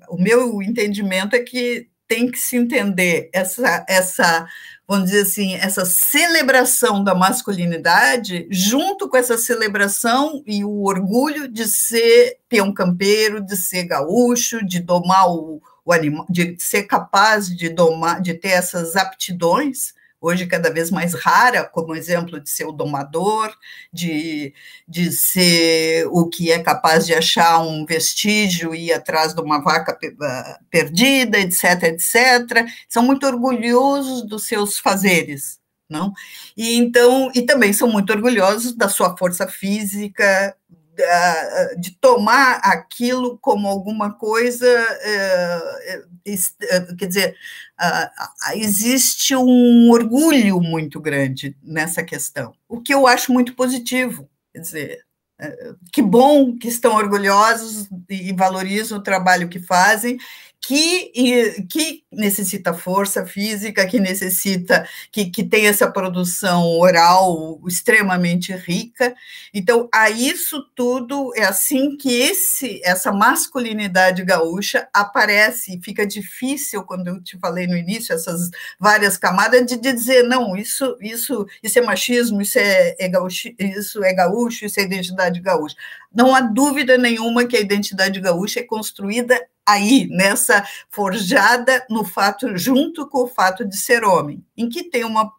o 0.10 0.22
meu 0.22 0.62
entendimento 0.62 1.36
é 1.36 1.40
que 1.40 1.90
tem 2.08 2.32
que 2.32 2.40
se 2.40 2.56
entender 2.56 3.30
essa, 3.34 3.86
essa 3.88 4.48
vamos 4.88 5.10
dizer 5.10 5.24
assim, 5.24 5.56
essa 5.56 5.84
celebração 5.84 7.04
da 7.04 7.14
masculinidade, 7.14 8.48
junto 8.50 9.10
com 9.10 9.18
essa 9.18 9.38
celebração 9.38 10.42
e 10.48 10.64
o 10.64 10.84
orgulho 10.84 11.48
de 11.50 11.68
ser 11.68 12.38
peão 12.48 12.74
campeiro, 12.74 13.42
de 13.42 13.58
ser 13.58 13.84
gaúcho, 13.84 14.66
de 14.66 14.80
domar 14.80 15.30
o, 15.30 15.62
o 15.84 15.92
animal, 15.92 16.26
de 16.30 16.56
ser 16.58 16.84
capaz 16.84 17.54
de 17.54 17.68
domar, 17.68 18.22
de 18.22 18.34
ter 18.34 18.50
essas 18.50 18.96
aptidões, 18.96 19.94
hoje 20.20 20.48
cada 20.48 20.72
vez 20.72 20.90
mais 20.92 21.14
rara, 21.14 21.64
como 21.64 21.96
exemplo 21.96 22.40
de 22.40 22.50
ser 22.50 22.66
o 22.66 22.72
domador, 22.72 23.54
de, 23.94 24.54
de 24.88 25.12
ser 25.12 26.08
o 26.08 26.28
que 26.28 26.52
é 26.52 26.60
capaz 26.60 27.06
de 27.06 27.14
achar 27.14 27.60
um 27.62 27.86
vestígio 27.86 28.74
e 28.74 28.88
ir 28.88 28.94
atrás 28.94 29.34
de 29.34 29.42
uma 29.42 29.62
vaca 29.62 29.98
ah, 30.22 30.60
perdida, 30.72 31.40
etc, 31.40 31.84
etc. 31.84 32.68
São 32.90 33.04
muito 33.04 33.26
orgulhosos 33.28 34.24
dos 34.28 34.46
seus 34.46 34.80
fazeres, 34.80 35.60
não? 35.90 36.12
E 36.56 36.76
então, 36.78 37.32
e 37.36 37.44
também 37.44 37.72
são 37.72 37.88
muito 37.88 38.12
orgulhosos 38.12 38.76
da 38.76 38.90
sua 38.90 39.16
força 39.16 39.48
física, 39.48 40.57
de 41.78 41.92
tomar 42.00 42.60
aquilo 42.64 43.38
como 43.40 43.68
alguma 43.68 44.14
coisa, 44.14 44.68
eh, 44.68 46.04
eh, 46.26 46.96
quer 46.98 47.06
dizer, 47.08 47.36
existe 48.56 49.36
um 49.36 49.90
orgulho 49.92 50.60
muito 50.60 51.00
grande 51.00 51.56
nessa 51.62 52.04
questão, 52.04 52.54
o 52.68 52.82
que 52.82 52.94
eu 52.94 53.06
acho 53.08 53.32
muito 53.32 53.56
positivo. 53.56 54.30
Quer 54.54 54.60
dizer, 54.62 55.06
que 55.92 56.02
bom 56.02 56.58
que 56.58 56.68
estão 56.68 56.96
orgulhosos 56.96 57.88
e 58.10 58.34
valorizam 58.34 58.98
o 58.98 59.04
trabalho 59.04 59.48
que 59.48 59.60
fazem, 59.60 60.18
que, 60.62 61.64
que 61.70 62.04
necessita 62.12 62.74
força 62.74 63.26
física, 63.26 63.88
que 63.88 64.00
necessita, 64.00 64.88
que, 65.12 65.30
que 65.30 65.44
tem 65.44 65.68
essa 65.68 65.90
produção 65.90 66.66
oral 66.66 67.62
extremamente 67.68 68.52
rica. 68.54 69.16
Então, 69.54 69.88
a 69.94 70.10
isso 70.10 70.62
tudo 70.76 71.32
é 71.36 71.46
assim 71.46 71.96
que 71.96 72.10
esse 72.10 72.82
essa 72.84 73.12
masculinidade 73.14 74.24
gaúcha 74.24 74.88
aparece 74.94 75.78
e 75.78 75.82
fica 75.82 76.06
difícil, 76.06 76.84
quando 76.84 77.08
eu 77.08 77.22
te 77.24 77.38
falei 77.40 77.66
no 77.68 77.78
início, 77.78 78.14
essas 78.14 78.50
várias 78.80 79.18
camadas, 79.18 79.66
de 79.66 79.78
dizer, 79.78 80.24
não, 80.24 80.56
isso, 80.58 80.98
isso, 81.02 81.48
isso 81.64 81.80
é 81.80 81.82
machismo, 81.82 82.42
isso 82.42 82.60
é, 82.60 82.96
é 83.00 83.08
gaúcho, 83.08 83.50
isso 83.58 84.04
é 84.04 84.14
gaúcho, 84.14 84.66
isso 84.66 84.80
é 84.80 84.84
identidade 84.84 85.40
gaúcha. 85.40 85.76
Não 86.14 86.36
há 86.36 86.42
dúvida 86.42 86.98
nenhuma 86.98 87.46
que 87.46 87.56
a 87.56 87.62
identidade 87.62 88.20
gaúcha 88.20 88.60
é 88.60 88.64
construída 88.64 89.40
aí, 89.68 90.08
nessa 90.10 90.66
forjada 90.90 91.86
no 91.90 92.06
fato, 92.06 92.58
junto 92.58 93.08
com 93.08 93.24
o 93.24 93.28
fato 93.28 93.66
de 93.66 93.76
ser 93.76 94.04
homem, 94.04 94.44
em 94.56 94.70
que 94.70 94.84
tem 94.90 95.04
uma. 95.04 95.32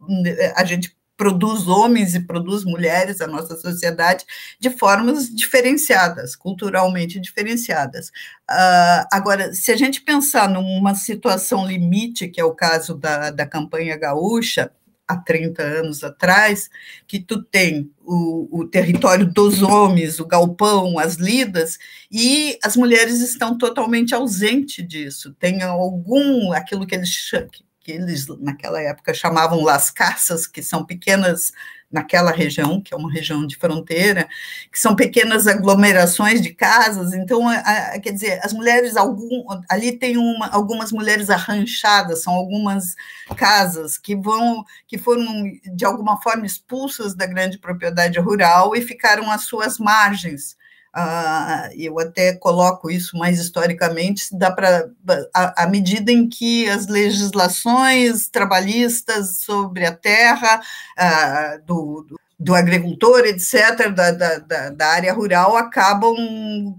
A 0.54 0.64
gente 0.64 0.96
produz 1.18 1.66
homens 1.66 2.14
e 2.14 2.20
produz 2.20 2.64
mulheres, 2.64 3.20
a 3.20 3.26
nossa 3.26 3.56
sociedade, 3.56 4.24
de 4.60 4.70
formas 4.70 5.28
diferenciadas, 5.28 6.36
culturalmente 6.36 7.18
diferenciadas. 7.18 8.08
Uh, 8.48 9.02
agora, 9.12 9.52
se 9.52 9.72
a 9.72 9.76
gente 9.76 10.00
pensar 10.00 10.48
numa 10.48 10.94
situação 10.94 11.66
limite, 11.66 12.28
que 12.28 12.40
é 12.40 12.44
o 12.44 12.54
caso 12.54 12.94
da, 12.94 13.32
da 13.32 13.44
campanha 13.44 13.96
gaúcha, 13.96 14.70
há 15.08 15.16
30 15.16 15.62
anos 15.62 16.04
atrás, 16.04 16.68
que 17.06 17.18
tu 17.18 17.42
tem 17.42 17.90
o, 18.04 18.60
o, 18.60 18.68
território 18.68 19.26
dos 19.26 19.62
homens, 19.62 20.20
o 20.20 20.26
galpão, 20.26 20.98
as 20.98 21.14
lidas, 21.14 21.78
e 22.12 22.58
as 22.62 22.76
mulheres 22.76 23.20
estão 23.20 23.56
totalmente 23.56 24.14
ausentes 24.14 24.86
disso. 24.86 25.34
Tem 25.38 25.62
algum, 25.62 26.52
aquilo 26.52 26.86
que 26.86 26.94
eles, 26.94 27.30
que 27.88 27.92
eles 27.92 28.26
naquela 28.40 28.82
época 28.82 29.14
chamavam 29.14 29.64
las 29.64 29.90
caças, 29.90 30.46
que 30.46 30.62
são 30.62 30.84
pequenas 30.84 31.52
naquela 31.90 32.30
região, 32.30 32.82
que 32.82 32.92
é 32.92 32.96
uma 32.98 33.10
região 33.10 33.46
de 33.46 33.56
fronteira, 33.56 34.28
que 34.70 34.78
são 34.78 34.94
pequenas 34.94 35.46
aglomerações 35.46 36.42
de 36.42 36.52
casas. 36.52 37.14
Então, 37.14 37.48
a, 37.48 37.54
a, 37.54 37.98
quer 37.98 38.12
dizer, 38.12 38.40
as 38.44 38.52
mulheres, 38.52 38.94
algum, 38.94 39.42
ali 39.70 39.92
tem 39.92 40.18
uma, 40.18 40.48
algumas 40.48 40.92
mulheres 40.92 41.30
arranchadas, 41.30 42.22
são 42.22 42.34
algumas 42.34 42.94
casas 43.34 43.96
que 43.96 44.14
vão, 44.14 44.62
que 44.86 44.98
foram 44.98 45.24
de 45.74 45.86
alguma 45.86 46.20
forma 46.20 46.44
expulsas 46.44 47.14
da 47.14 47.24
grande 47.24 47.56
propriedade 47.56 48.20
rural 48.20 48.76
e 48.76 48.82
ficaram 48.82 49.30
às 49.30 49.44
suas 49.44 49.78
margens. 49.78 50.58
Uh, 50.96 51.70
eu 51.76 51.98
até 51.98 52.32
coloco 52.32 52.90
isso 52.90 53.16
mais 53.16 53.38
historicamente, 53.38 54.34
dá 54.36 54.50
para 54.50 54.88
à 55.34 55.66
medida 55.66 56.10
em 56.10 56.26
que 56.26 56.68
as 56.68 56.86
legislações 56.86 58.28
trabalhistas 58.28 59.38
sobre 59.38 59.84
a 59.84 59.94
terra 59.94 60.60
uh, 60.98 61.66
do, 61.66 62.06
do, 62.08 62.20
do, 62.38 62.54
agricultor, 62.54 63.26
etc., 63.26 63.92
da, 63.94 64.10
da, 64.12 64.70
da, 64.70 64.86
área 64.88 65.12
rural, 65.12 65.56
acabam 65.58 66.16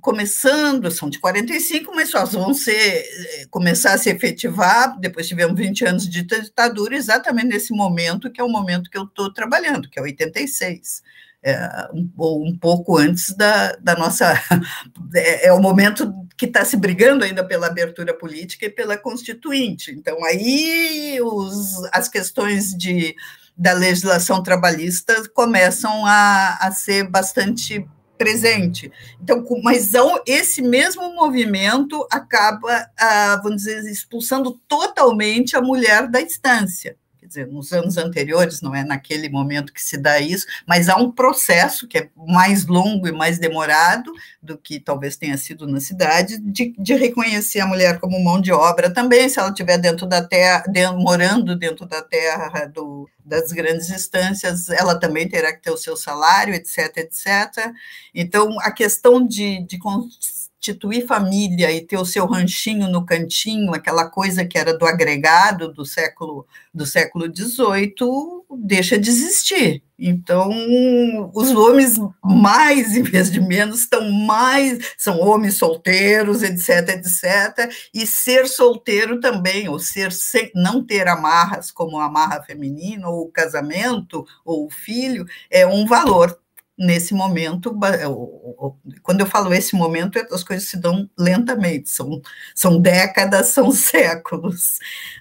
começando, 0.01 0.89
são 0.89 1.07
de 1.07 1.19
45, 1.19 1.95
mas 1.95 2.09
só 2.09 2.25
vão 2.25 2.51
ser, 2.53 3.05
começar 3.51 3.93
a 3.93 3.97
se 3.97 4.09
efetivar, 4.09 4.99
depois 4.99 5.27
tivemos 5.27 5.55
20 5.55 5.85
anos 5.85 6.09
de 6.09 6.23
ditadura, 6.23 6.95
exatamente 6.95 7.49
nesse 7.49 7.73
momento, 7.73 8.31
que 8.31 8.41
é 8.41 8.43
o 8.43 8.49
momento 8.49 8.89
que 8.89 8.97
eu 8.97 9.03
estou 9.03 9.31
trabalhando, 9.31 9.87
que 9.87 9.99
é 9.99 10.01
86 10.01 11.03
é, 11.41 11.87
um, 11.93 12.09
um, 12.17 12.57
pouco 12.57 12.97
antes 12.97 13.31
da, 13.33 13.73
da 13.75 13.95
nossa. 13.95 14.33
É, 15.15 15.47
é 15.47 15.53
o 15.53 15.59
momento 15.59 16.13
que 16.37 16.45
está 16.45 16.63
se 16.63 16.77
brigando 16.77 17.23
ainda 17.23 17.43
pela 17.43 17.65
abertura 17.65 18.13
política 18.13 18.67
e 18.67 18.69
pela 18.69 18.95
constituinte. 18.95 19.89
Então, 19.91 20.23
aí 20.23 21.19
os, 21.19 21.83
as 21.91 22.07
questões 22.07 22.77
de, 22.77 23.15
da 23.57 23.73
legislação 23.73 24.43
trabalhista 24.43 25.27
começam 25.33 26.05
a, 26.05 26.59
a 26.61 26.71
ser 26.71 27.09
bastante 27.09 27.83
presente. 28.19 28.91
Então, 29.19 29.43
mas 29.63 29.93
esse 30.27 30.61
mesmo 30.61 31.11
movimento 31.15 32.05
acaba, 32.11 32.87
ah, 32.99 33.39
vamos 33.41 33.63
dizer, 33.63 33.89
expulsando 33.89 34.61
totalmente 34.67 35.57
a 35.57 35.61
mulher 35.61 36.07
da 36.07 36.21
instância 36.21 36.95
dizer, 37.29 37.47
nos 37.47 37.71
anos 37.71 37.97
anteriores, 37.97 38.61
não 38.61 38.75
é 38.75 38.83
naquele 38.83 39.29
momento 39.29 39.71
que 39.71 39.81
se 39.81 39.97
dá 39.97 40.19
isso, 40.19 40.45
mas 40.67 40.89
há 40.89 40.97
um 40.97 41.11
processo 41.11 41.87
que 41.87 41.97
é 41.97 42.09
mais 42.15 42.65
longo 42.65 43.07
e 43.07 43.11
mais 43.11 43.39
demorado 43.39 44.11
do 44.41 44.57
que 44.57 44.79
talvez 44.79 45.15
tenha 45.15 45.37
sido 45.37 45.65
na 45.65 45.79
cidade, 45.79 46.37
de, 46.39 46.73
de 46.77 46.93
reconhecer 46.95 47.59
a 47.61 47.67
mulher 47.67 47.99
como 47.99 48.21
mão 48.21 48.41
de 48.41 48.51
obra 48.51 48.93
também, 48.93 49.29
se 49.29 49.39
ela 49.39 49.49
estiver 49.49 49.77
dentro 49.77 50.05
da 50.05 50.21
terra, 50.21 50.65
morando 50.97 51.55
dentro 51.55 51.85
da 51.85 52.01
terra 52.01 52.65
do, 52.65 53.07
das 53.23 53.51
grandes 53.51 53.89
instâncias, 53.89 54.69
ela 54.69 54.99
também 54.99 55.29
terá 55.29 55.53
que 55.53 55.61
ter 55.61 55.71
o 55.71 55.77
seu 55.77 55.95
salário, 55.95 56.53
etc, 56.53 56.97
etc. 56.97 57.71
Então, 58.13 58.59
a 58.59 58.71
questão 58.71 59.25
de, 59.25 59.63
de 59.65 59.77
constituir 60.59 61.07
família 61.07 61.71
e 61.71 61.81
ter 61.81 61.97
o 61.97 62.05
seu 62.05 62.25
ranchinho 62.25 62.89
no 62.89 63.05
cantinho, 63.05 63.73
aquela 63.73 64.09
coisa 64.09 64.45
que 64.45 64.57
era 64.57 64.77
do 64.77 64.85
agregado 64.85 65.73
do 65.73 65.85
século 65.85 66.45
do 66.73 66.85
século 66.85 67.25
XVIII, 67.25 67.95
deixa 68.59 68.97
de 68.97 69.09
existir. 69.09 69.81
Então, 69.97 70.49
os 71.33 71.49
homens 71.51 71.95
mais, 72.23 72.95
em 72.95 73.03
vez 73.03 73.31
de 73.31 73.41
menos, 73.41 73.81
estão 73.81 74.09
mais, 74.11 74.93
são 74.97 75.19
homens 75.19 75.57
solteiros, 75.57 76.43
etc, 76.43 76.89
etc, 76.89 77.73
e 77.93 78.05
ser 78.05 78.47
solteiro 78.47 79.19
também, 79.19 79.67
ou 79.67 79.79
ser 79.79 80.11
sem, 80.11 80.51
não 80.53 80.85
ter 80.85 81.07
amarras, 81.07 81.71
como 81.71 81.97
a 81.97 82.05
amarra 82.05 82.43
feminina, 82.43 83.09
ou 83.09 83.23
o 83.23 83.31
casamento, 83.31 84.25
ou 84.45 84.67
o 84.67 84.69
filho, 84.69 85.25
é 85.49 85.65
um 85.65 85.85
valor 85.85 86.37
nesse 86.79 87.13
momento, 87.13 87.77
quando 89.03 89.19
eu 89.19 89.25
falo 89.25 89.53
esse 89.53 89.75
momento, 89.75 90.17
as 90.31 90.43
coisas 90.45 90.69
se 90.69 90.77
dão 90.77 91.09
lentamente, 91.19 91.89
são, 91.89 92.21
são 92.55 92.79
décadas, 92.79 93.47
são 93.53 93.69
séculos, 93.69 94.79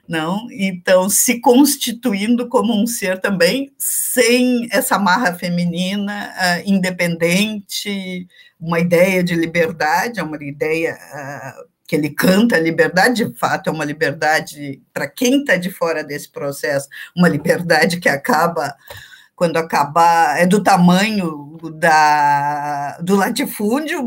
não? 0.08 0.46
Então, 0.52 1.10
se 1.10 1.40
constituindo 1.40 2.48
como 2.48 2.80
um 2.80 2.86
ser 2.86 3.20
também 3.20 3.72
sem 3.76 4.68
essa 4.70 5.00
marra 5.00 5.34
feminina, 5.34 6.32
uh, 6.32 6.62
independente, 6.64 8.28
uma 8.60 8.78
ideia 8.78 9.24
de 9.24 9.34
liberdade, 9.34 10.20
é 10.20 10.22
uma 10.22 10.36
ideia 10.40 10.94
uh, 10.94 11.68
que 11.88 11.96
ele 11.96 12.10
canta 12.10 12.54
a 12.54 12.60
liberdade, 12.60 13.24
de 13.24 13.36
fato, 13.36 13.68
é 13.68 13.72
uma 13.72 13.84
liberdade, 13.84 14.80
para 14.94 15.08
quem 15.08 15.40
está 15.40 15.56
de 15.56 15.70
fora 15.70 16.04
desse 16.04 16.30
processo, 16.30 16.86
uma 17.16 17.28
liberdade 17.28 17.98
que 17.98 18.08
acaba 18.08 18.76
quando 19.38 19.56
acabar, 19.56 20.36
é 20.36 20.44
do 20.44 20.60
tamanho 20.60 21.56
da, 21.78 22.98
do 23.00 23.14
latifúndio, 23.14 24.00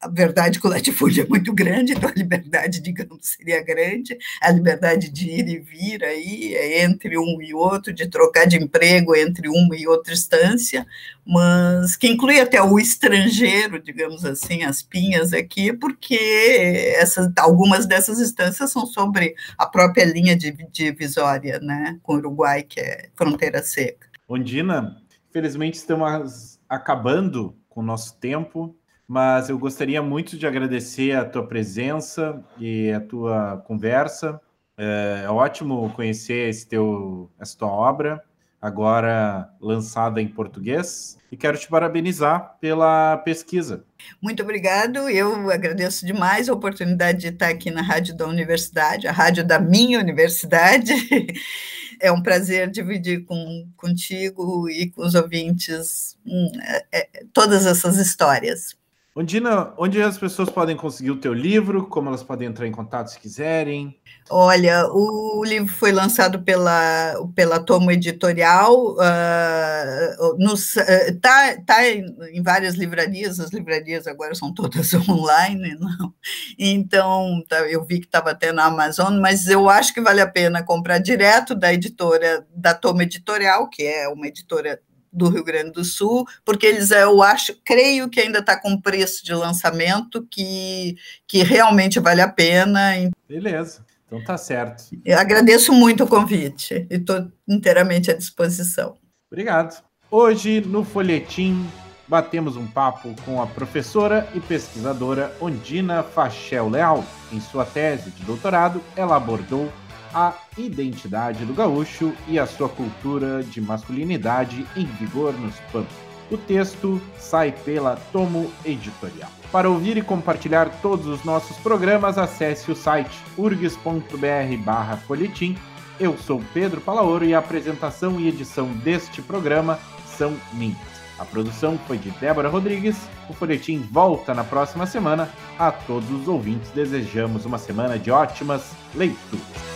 a 0.00 0.06
verdade 0.06 0.58
é 0.58 0.60
que 0.60 0.66
o 0.66 0.70
latifúndio 0.70 1.24
é 1.26 1.28
muito 1.28 1.52
grande, 1.52 1.92
então 1.92 2.08
a 2.08 2.12
liberdade, 2.16 2.80
digamos, 2.80 3.18
seria 3.22 3.64
grande, 3.64 4.16
a 4.40 4.48
liberdade 4.48 5.10
de 5.10 5.28
ir 5.28 5.48
e 5.48 5.58
vir 5.58 6.04
aí, 6.04 6.54
é 6.54 6.84
entre 6.84 7.18
um 7.18 7.42
e 7.42 7.52
outro, 7.52 7.92
de 7.92 8.06
trocar 8.08 8.46
de 8.46 8.58
emprego 8.58 9.16
entre 9.16 9.48
uma 9.48 9.74
e 9.74 9.88
outra 9.88 10.12
instância, 10.12 10.86
mas 11.26 11.96
que 11.96 12.06
inclui 12.06 12.38
até 12.38 12.62
o 12.62 12.78
estrangeiro, 12.78 13.82
digamos 13.82 14.24
assim, 14.24 14.62
as 14.62 14.82
pinhas 14.82 15.32
aqui, 15.32 15.72
porque 15.72 16.94
essas, 16.96 17.28
algumas 17.38 17.86
dessas 17.86 18.20
instâncias 18.20 18.70
são 18.70 18.86
sobre 18.86 19.34
a 19.58 19.66
própria 19.66 20.04
linha 20.04 20.38
divisória, 20.70 21.58
né, 21.58 21.98
com 22.04 22.14
o 22.14 22.18
Uruguai, 22.18 22.62
que 22.62 22.78
é 22.78 23.08
fronteira 23.16 23.64
seca. 23.64 24.06
Ondina, 24.28 24.96
felizmente 25.30 25.78
estamos 25.78 26.58
acabando 26.68 27.56
com 27.68 27.80
o 27.80 27.84
nosso 27.84 28.16
tempo, 28.18 28.76
mas 29.06 29.48
eu 29.48 29.56
gostaria 29.56 30.02
muito 30.02 30.36
de 30.36 30.46
agradecer 30.46 31.12
a 31.12 31.24
tua 31.24 31.46
presença 31.46 32.42
e 32.58 32.90
a 32.90 33.00
tua 33.00 33.62
conversa. 33.66 34.40
É, 34.76 35.22
é 35.26 35.30
ótimo 35.30 35.92
conhecer 35.94 36.48
esse 36.48 36.66
teu, 36.66 37.30
essa 37.38 37.56
tua 37.56 37.68
obra, 37.68 38.20
agora 38.60 39.48
lançada 39.60 40.20
em 40.20 40.26
português, 40.26 41.16
e 41.30 41.36
quero 41.36 41.56
te 41.56 41.68
parabenizar 41.68 42.56
pela 42.60 43.18
pesquisa. 43.18 43.84
Muito 44.20 44.42
obrigado, 44.42 45.08
eu 45.08 45.48
agradeço 45.52 46.04
demais 46.04 46.48
a 46.48 46.52
oportunidade 46.52 47.20
de 47.20 47.28
estar 47.28 47.48
aqui 47.48 47.70
na 47.70 47.82
rádio 47.82 48.16
da 48.16 48.26
universidade, 48.26 49.06
a 49.06 49.12
rádio 49.12 49.46
da 49.46 49.60
minha 49.60 50.00
universidade. 50.00 50.92
É 52.00 52.12
um 52.12 52.22
prazer 52.22 52.70
dividir 52.70 53.24
com, 53.24 53.68
contigo 53.76 54.68
e 54.68 54.90
com 54.90 55.02
os 55.02 55.14
ouvintes 55.14 56.16
hum, 56.26 56.52
é, 56.62 56.86
é, 56.92 57.24
todas 57.32 57.66
essas 57.66 57.96
histórias. 57.98 58.76
Ondina, 59.18 59.72
onde 59.78 60.02
as 60.02 60.18
pessoas 60.18 60.50
podem 60.50 60.76
conseguir 60.76 61.10
o 61.10 61.16
teu 61.16 61.32
livro? 61.32 61.86
Como 61.86 62.10
elas 62.10 62.22
podem 62.22 62.48
entrar 62.48 62.66
em 62.66 62.70
contato 62.70 63.08
se 63.10 63.18
quiserem? 63.18 63.98
Olha, 64.28 64.86
o 64.92 65.42
livro 65.42 65.72
foi 65.72 65.90
lançado 65.90 66.42
pela, 66.42 67.14
pela 67.34 67.58
Tomo 67.58 67.90
Editorial, 67.90 68.92
uh, 68.92 70.36
nos, 70.36 70.76
uh, 70.76 71.18
tá, 71.18 71.56
tá 71.64 71.88
em, 71.88 72.04
em, 72.30 72.42
várias 72.42 72.74
livrarias, 72.74 73.40
as 73.40 73.50
livrarias 73.52 74.06
agora 74.06 74.34
são 74.34 74.52
todas 74.52 74.92
online, 75.08 75.74
não? 75.80 76.12
então 76.58 77.42
tá, 77.48 77.60
eu 77.70 77.86
vi 77.86 78.00
que 78.00 78.06
estava 78.06 78.32
até 78.32 78.52
na 78.52 78.66
Amazon, 78.66 79.18
mas 79.18 79.46
eu 79.48 79.70
acho 79.70 79.94
que 79.94 80.00
vale 80.02 80.20
a 80.20 80.28
pena 80.28 80.62
comprar 80.62 80.98
direto 80.98 81.54
da 81.54 81.72
editora, 81.72 82.46
da 82.54 82.74
Tomo 82.74 83.00
Editorial, 83.00 83.70
que 83.70 83.82
é 83.82 84.08
uma 84.08 84.26
editora 84.26 84.78
do 85.16 85.28
Rio 85.28 85.42
Grande 85.42 85.72
do 85.72 85.84
Sul, 85.84 86.26
porque 86.44 86.66
eles, 86.66 86.90
eu 86.90 87.22
acho, 87.22 87.56
creio 87.64 88.08
que 88.08 88.20
ainda 88.20 88.40
está 88.40 88.60
com 88.60 88.80
preço 88.80 89.24
de 89.24 89.34
lançamento 89.34 90.26
que, 90.30 90.96
que 91.26 91.42
realmente 91.42 91.98
vale 91.98 92.20
a 92.20 92.28
pena. 92.28 92.92
Beleza, 93.28 93.84
então 94.06 94.22
tá 94.22 94.36
certo. 94.36 94.84
Eu 95.04 95.18
agradeço 95.18 95.72
muito 95.72 96.04
o 96.04 96.08
convite 96.08 96.86
e 96.90 96.96
estou 96.96 97.30
inteiramente 97.48 98.10
à 98.10 98.14
disposição. 98.14 98.96
Obrigado. 99.30 99.82
Hoje, 100.10 100.60
no 100.60 100.84
Folhetim, 100.84 101.66
batemos 102.06 102.56
um 102.56 102.66
papo 102.66 103.14
com 103.24 103.42
a 103.42 103.46
professora 103.46 104.28
e 104.34 104.40
pesquisadora 104.40 105.34
Ondina 105.40 106.02
Fachel 106.02 106.68
Leal. 106.68 107.04
Em 107.32 107.40
sua 107.40 107.64
tese 107.64 108.10
de 108.10 108.22
doutorado, 108.24 108.80
ela 108.94 109.16
abordou 109.16 109.72
a 110.14 110.32
identidade 110.56 111.44
do 111.44 111.52
gaúcho 111.54 112.12
e 112.28 112.38
a 112.38 112.46
sua 112.46 112.68
cultura 112.68 113.42
de 113.42 113.60
masculinidade 113.60 114.64
em 114.76 114.86
vigor 114.86 115.34
nos 115.34 115.56
pampos. 115.72 115.96
O 116.30 116.36
texto 116.36 117.02
sai 117.18 117.50
pela 117.52 117.96
Tomo 118.12 118.52
Editorial. 118.64 119.30
Para 119.52 119.68
ouvir 119.70 119.96
e 119.96 120.02
compartilhar 120.02 120.68
todos 120.82 121.06
os 121.06 121.22
nossos 121.24 121.56
programas, 121.58 122.18
acesse 122.18 122.68
o 122.70 122.76
site 122.76 123.16
urgs.br/folhetim. 123.38 125.56
Eu 126.00 126.18
sou 126.18 126.42
Pedro 126.52 126.80
Palaoro 126.80 127.24
e 127.24 127.32
a 127.34 127.38
apresentação 127.38 128.20
e 128.20 128.28
edição 128.28 128.66
deste 128.66 129.22
programa 129.22 129.78
são 130.16 130.36
minhas. 130.52 130.96
A 131.18 131.24
produção 131.24 131.78
foi 131.86 131.96
de 131.96 132.10
Débora 132.10 132.48
Rodrigues. 132.48 132.96
O 133.28 133.32
folhetim 133.32 133.80
volta 133.90 134.34
na 134.34 134.44
próxima 134.44 134.86
semana. 134.86 135.28
A 135.58 135.72
todos 135.72 136.10
os 136.10 136.28
ouvintes 136.28 136.70
desejamos 136.70 137.46
uma 137.46 137.58
semana 137.58 137.98
de 137.98 138.10
ótimas 138.10 138.72
leituras. 138.94 139.75